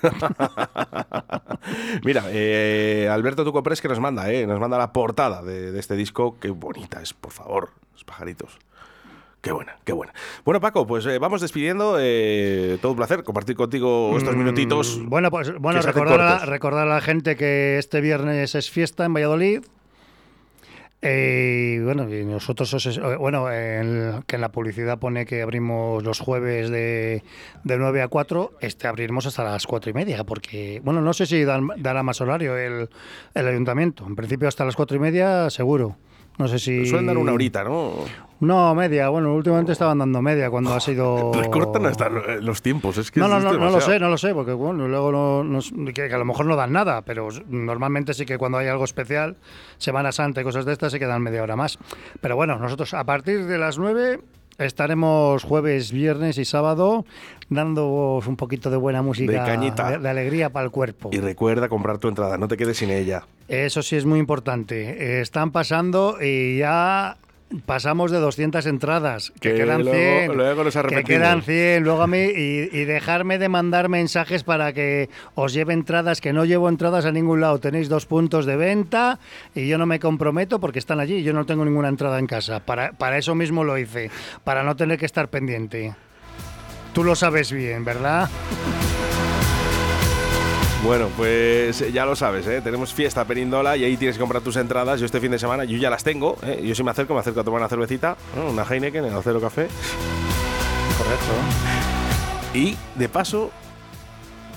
Mira, 2.04 2.24
eh, 2.28 3.10
Alberto 3.12 3.44
Tucopres 3.44 3.82
que 3.82 3.88
nos 3.88 4.00
manda, 4.00 4.32
eh, 4.32 4.48
nos 4.48 4.60
manda 4.60 4.78
la 4.78 4.94
portada 4.94 5.42
de, 5.44 5.72
de 5.72 5.80
este 5.80 5.96
disco. 5.96 6.38
Qué 6.40 6.50
bonita 6.50 7.02
es, 7.02 7.14
por 7.14 7.32
favor, 7.32 7.72
los 7.94 8.04
pajaritos. 8.04 8.58
Qué 9.42 9.54
buena, 9.54 9.78
qué 9.86 9.94
buena. 9.94 10.14
Bueno, 10.44 10.60
Paco, 10.60 10.86
pues 10.86 11.06
eh, 11.06 11.18
vamos 11.18 11.40
despidiendo. 11.40 11.96
eh, 12.00 12.78
todo 12.82 12.92
un 12.92 12.98
placer 12.98 13.24
compartir 13.24 13.56
contigo 13.56 14.14
estos 14.18 14.36
minutitos. 14.36 14.98
Mm, 14.98 15.10
Bueno, 15.10 15.32
pues 15.32 15.54
bueno, 15.58 15.80
a, 15.80 16.46
recordar 16.46 16.88
a 16.88 16.96
la 16.96 17.02
gente 17.02 17.38
que 17.38 17.78
este 17.78 18.02
viernes 18.02 18.56
es 18.56 18.70
fiesta 18.70 19.06
en 19.06 19.14
Valladolid. 19.14 19.62
Eh, 21.02 21.76
y 21.78 21.80
bueno, 21.80 22.06
nosotros, 22.06 22.74
os- 22.74 22.98
eh, 22.98 23.16
bueno, 23.18 23.50
en- 23.52 24.22
que 24.28 24.36
en 24.36 24.42
la 24.42 24.52
publicidad 24.52 25.00
pone 25.00 25.26
que 25.26 25.42
abrimos 25.42 26.04
los 26.04 26.20
jueves 26.20 26.70
de, 26.70 27.24
de 27.64 27.78
9 27.78 28.02
a 28.02 28.10
4, 28.10 28.52
este 28.60 28.88
abriremos 28.88 29.26
hasta 29.26 29.44
las 29.46 29.66
4 29.66 29.90
y 29.90 29.94
media, 29.94 30.26
porque, 30.26 30.82
bueno, 30.84 31.02
no 31.02 31.14
sé 31.14 31.26
si 31.26 31.44
dará 31.46 32.04
más 32.04 32.20
horario 32.20 32.58
el, 32.58 32.90
el 33.34 33.48
ayuntamiento. 33.48 34.06
En 34.06 34.16
principio 34.18 34.48
hasta 34.50 34.66
las 34.66 34.76
4 34.76 34.98
y 34.98 35.00
media, 35.00 35.50
seguro. 35.50 35.96
No 36.40 36.48
sé 36.48 36.58
si... 36.58 36.86
Suelen 36.86 37.06
dar 37.06 37.18
una 37.18 37.34
horita, 37.34 37.64
¿no? 37.64 37.94
No, 38.40 38.74
media. 38.74 39.10
Bueno, 39.10 39.36
últimamente 39.36 39.74
estaban 39.74 39.98
dando 40.00 40.22
media 40.22 40.50
cuando 40.50 40.74
ha 40.74 40.80
sido... 40.80 41.34
Recortan 41.36 41.86
hasta 41.86 42.08
lo- 42.10 42.40
los 42.40 42.62
tiempos. 42.62 42.98
Es 42.98 43.12
que 43.12 43.20
No, 43.20 43.28
no, 43.28 43.40
no, 43.42 43.52
no 43.54 43.70
lo 43.70 43.82
sé, 43.82 44.00
no 44.00 44.08
lo 44.10 44.18
sé, 44.18 44.34
porque 44.34 44.54
bueno, 44.54 44.88
luego 44.88 45.12
no, 45.12 45.44
no- 45.44 45.86
que, 45.94 46.08
que 46.08 46.14
a 46.14 46.18
lo 46.18 46.24
mejor 46.24 46.46
no 46.46 46.56
dan 46.56 46.72
nada, 46.72 47.02
pero 47.02 47.28
normalmente 47.50 48.14
sí 48.14 48.26
que 48.26 48.38
cuando 48.38 48.58
hay 48.58 48.68
algo 48.68 48.86
especial, 48.86 49.36
Semana 49.78 50.14
Santa 50.14 50.40
y 50.40 50.44
cosas 50.46 50.64
de 50.64 50.72
estas, 50.72 50.94
se 50.94 51.00
quedan 51.00 51.22
media 51.22 51.44
hora 51.44 51.58
más. 51.58 51.78
Pero 52.22 52.38
bueno, 52.38 52.58
nosotros 52.58 52.94
a 52.94 53.04
partir 53.04 53.46
de 53.46 53.58
las 53.58 53.78
9 53.78 54.22
estaremos 54.60 55.44
jueves, 55.44 55.92
viernes 55.92 56.38
y 56.38 56.46
sábado 56.46 57.06
dándoos 57.50 58.28
un 58.28 58.36
poquito 58.36 58.70
de 58.70 58.78
buena 58.78 59.02
música, 59.02 59.32
De 59.32 59.38
cañita. 59.40 59.92
de, 59.92 59.98
de 60.00 60.10
alegría 60.10 60.50
para 60.52 60.66
el 60.66 60.72
cuerpo. 60.72 61.10
Y 61.12 61.20
recuerda 61.20 61.68
comprar 61.70 61.98
tu 61.98 62.08
entrada, 62.08 62.38
no 62.38 62.48
te 62.48 62.58
quedes 62.58 62.78
sin 62.78 62.92
ella. 62.92 63.24
Eso 63.48 63.82
sí 63.82 63.96
es 63.96 64.06
muy 64.06 64.20
importante. 64.20 65.20
Están 65.22 65.52
pasando 65.52 66.18
y 66.22 66.60
ya 66.60 67.18
pasamos 67.66 68.12
de 68.12 68.20
200 68.20 68.66
entradas, 68.68 69.32
que, 69.40 69.50
Que 69.52 69.56
quedan 69.56 69.84
luego- 69.84 69.98
100. 69.98 70.38
luego 70.38 70.64
que 70.88 71.04
quedan 71.04 71.42
100. 71.42 71.84
Luego 71.84 72.02
a 72.04 72.08
mí, 72.08 72.18
y, 72.20 72.70
y 72.72 72.86
dejarme 72.86 73.40
de 73.40 73.50
mandar 73.50 73.90
mensajes 73.90 74.44
para 74.44 74.72
que 74.74 75.10
os 75.36 75.54
lleve 75.54 75.74
entradas, 75.74 76.22
que 76.22 76.32
no 76.34 76.46
llevo 76.46 76.70
entradas 76.70 77.06
a 77.06 77.12
ningún 77.12 77.42
lado. 77.42 77.60
Tenéis 77.60 77.90
dos 77.90 78.06
puntos 78.06 78.46
de 78.46 78.56
venta 78.56 79.20
y 79.56 79.68
yo 79.68 79.78
no 79.78 79.86
me 79.86 80.00
comprometo 80.00 80.60
porque 80.60 80.80
están 80.80 81.00
allí. 81.00 81.24
Yo 81.24 81.34
no 81.34 81.46
tengo 81.46 81.66
ninguna 81.66 81.88
entrada 81.90 82.20
en 82.20 82.28
casa. 82.28 82.60
Para, 82.60 82.92
para 82.94 83.18
eso 83.18 83.34
mismo 83.36 83.64
lo 83.64 83.78
hice, 83.78 84.12
para 84.44 84.64
no 84.64 84.76
tener 84.76 84.98
que 85.00 85.06
estar 85.06 85.30
pendiente. 85.30 85.94
Tú 86.94 87.04
lo 87.04 87.16
sabes 87.16 87.52
bien, 87.52 87.84
¿verdad? 87.86 88.30
Bueno, 90.84 91.10
pues 91.18 91.82
eh, 91.82 91.92
ya 91.92 92.06
lo 92.06 92.16
sabes, 92.16 92.48
¿eh? 92.48 92.62
tenemos 92.62 92.94
fiesta 92.94 93.26
Perindola 93.26 93.76
y 93.76 93.84
ahí 93.84 93.98
tienes 93.98 94.16
que 94.16 94.22
comprar 94.22 94.42
tus 94.42 94.56
entradas. 94.56 95.00
Yo 95.00 95.06
este 95.06 95.20
fin 95.20 95.32
de 95.32 95.38
semana, 95.40 95.66
yo 95.66 95.78
ya 95.78 95.90
las 95.90 96.04
tengo. 96.04 96.38
¿eh? 96.42 96.62
Yo 96.66 96.74
si 96.74 96.84
me 96.84 96.92
acerco, 96.92 97.14
me 97.14 97.20
acerco 97.20 97.42
a 97.42 97.44
tomar 97.44 97.60
una 97.60 97.68
cervecita, 97.70 98.16
¿no? 98.36 98.50
una 98.52 98.64
Heineken 98.64 99.04
en 99.06 99.14
el 99.14 99.22
Cero 99.22 99.42
Café. 99.42 99.68
Correcto. 100.98 101.34
Y 102.54 102.78
de 102.96 103.10
paso 103.10 103.52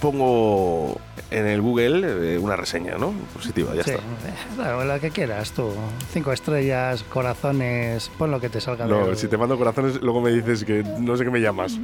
pongo 0.00 1.00
en 1.30 1.46
el 1.46 1.60
Google 1.60 2.34
eh, 2.34 2.38
una 2.38 2.56
reseña, 2.56 2.96
¿no? 2.98 3.12
Positiva, 3.34 3.74
ya 3.74 3.82
Sí, 3.84 3.90
está. 3.92 4.82
eh, 4.82 4.84
la 4.84 4.98
que 5.00 5.10
quieras 5.10 5.52
tú. 5.52 5.70
Cinco 6.12 6.32
estrellas, 6.32 7.04
corazones, 7.04 8.10
pon 8.16 8.30
lo 8.30 8.40
que 8.40 8.48
te 8.48 8.60
salga 8.60 8.86
No, 8.86 9.14
si 9.16 9.26
te 9.28 9.36
mando 9.36 9.56
corazones, 9.58 10.00
luego 10.02 10.20
me 10.20 10.30
dices 10.30 10.64
que 10.64 10.84
no 10.98 11.16
sé 11.16 11.24
qué 11.24 11.30
me 11.30 11.40
llamas. 11.40 11.78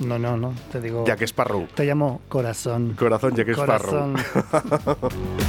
No, 0.00 0.18
no, 0.18 0.36
no, 0.36 0.54
te 0.70 0.80
digo... 0.80 1.04
Jack 1.06 1.22
Sparrow. 1.22 1.66
Te 1.74 1.84
llamo 1.84 2.22
corazón. 2.28 2.94
Corazón 2.98 3.34
Jack 3.36 3.48
Sparrow. 3.50 3.90
Corazón. 3.90 4.16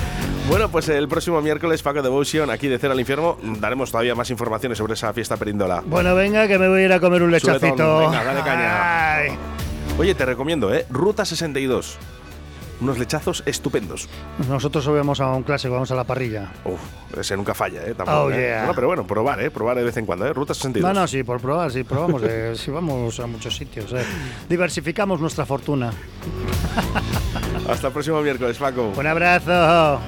Bueno, 0.49 0.69
pues 0.69 0.89
el 0.89 1.07
próximo 1.07 1.41
miércoles, 1.41 1.81
Paco 1.81 2.01
Devotion, 2.01 2.49
aquí 2.49 2.67
de 2.67 2.77
Cero 2.77 2.91
al 2.91 2.99
Infierno, 2.99 3.37
daremos 3.61 3.91
todavía 3.91 4.13
más 4.13 4.29
informaciones 4.29 4.77
sobre 4.77 4.93
esa 4.93 5.13
fiesta 5.13 5.37
Perindola. 5.37 5.81
Bueno, 5.85 6.13
venga, 6.15 6.49
que 6.49 6.59
me 6.59 6.67
voy 6.67 6.81
a 6.81 6.85
ir 6.85 6.91
a 6.91 6.99
comer 6.99 7.23
un 7.23 7.31
lechacito. 7.31 7.99
venga, 7.99 8.23
dale 8.25 8.41
caña. 8.41 9.15
Ay. 9.15 9.29
Oye, 9.97 10.13
te 10.15 10.25
recomiendo, 10.25 10.73
¿eh? 10.73 10.85
Ruta 10.89 11.23
62. 11.23 11.97
Unos 12.81 12.97
lechazos 12.97 13.43
estupendos. 13.45 14.09
Nosotros 14.49 14.83
subimos 14.83 15.19
a 15.21 15.27
un 15.31 15.43
clásico, 15.43 15.73
vamos 15.73 15.91
a 15.91 15.95
la 15.95 16.03
parrilla. 16.03 16.51
Uf, 16.65 16.79
ese 17.17 17.37
nunca 17.37 17.53
falla, 17.53 17.81
¿eh? 17.85 17.93
Tampoco, 17.95 18.23
Oh, 18.23 18.31
¿eh? 18.31 18.39
yeah. 18.39 18.57
Bueno, 18.59 18.73
pero 18.75 18.87
bueno, 18.87 19.07
probar, 19.07 19.41
¿eh? 19.41 19.51
Probar 19.51 19.77
de 19.77 19.83
vez 19.83 19.95
en 19.97 20.05
cuando, 20.05 20.25
¿eh? 20.25 20.33
Ruta 20.33 20.53
62. 20.53 20.93
No, 20.93 20.99
no, 21.01 21.07
sí, 21.07 21.23
por 21.23 21.39
probar, 21.39 21.71
sí, 21.71 21.83
probamos, 21.83 22.21
eh, 22.25 22.53
sí, 22.57 22.71
vamos 22.71 23.19
a 23.19 23.27
muchos 23.27 23.55
sitios. 23.55 23.91
eh. 23.93 24.03
Diversificamos 24.49 25.19
nuestra 25.21 25.45
fortuna. 25.45 25.91
Hasta 27.69 27.87
el 27.87 27.93
próximo 27.93 28.21
miércoles, 28.21 28.57
Paco. 28.57 28.91
Un 28.97 29.07
abrazo. 29.07 29.99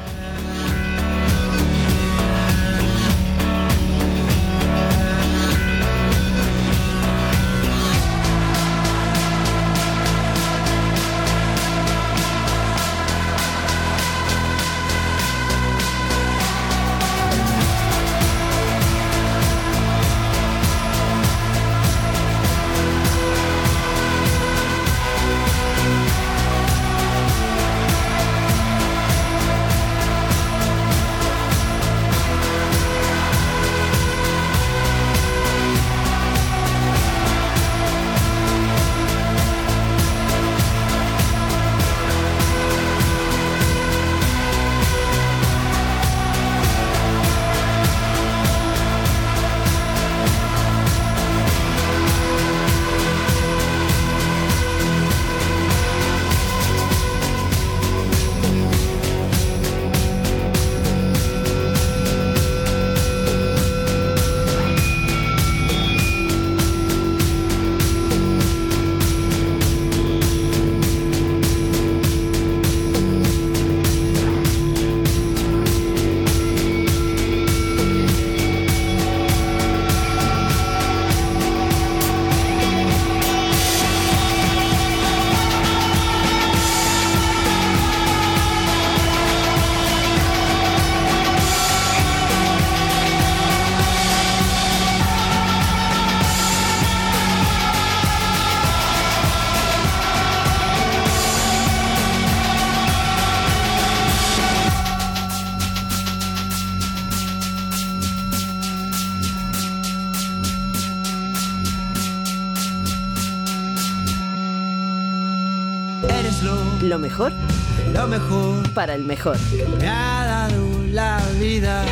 Para 118.85 118.93
el 118.93 119.03
mejor. 119.03 119.35
me 119.79 119.87
ha 119.87 120.25
dado 120.27 120.83
la 120.91 121.19
vida. 121.39 121.83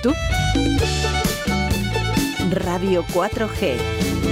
¿Tú? 0.00 0.14
Radio 2.52 3.04
4G. 3.12 4.23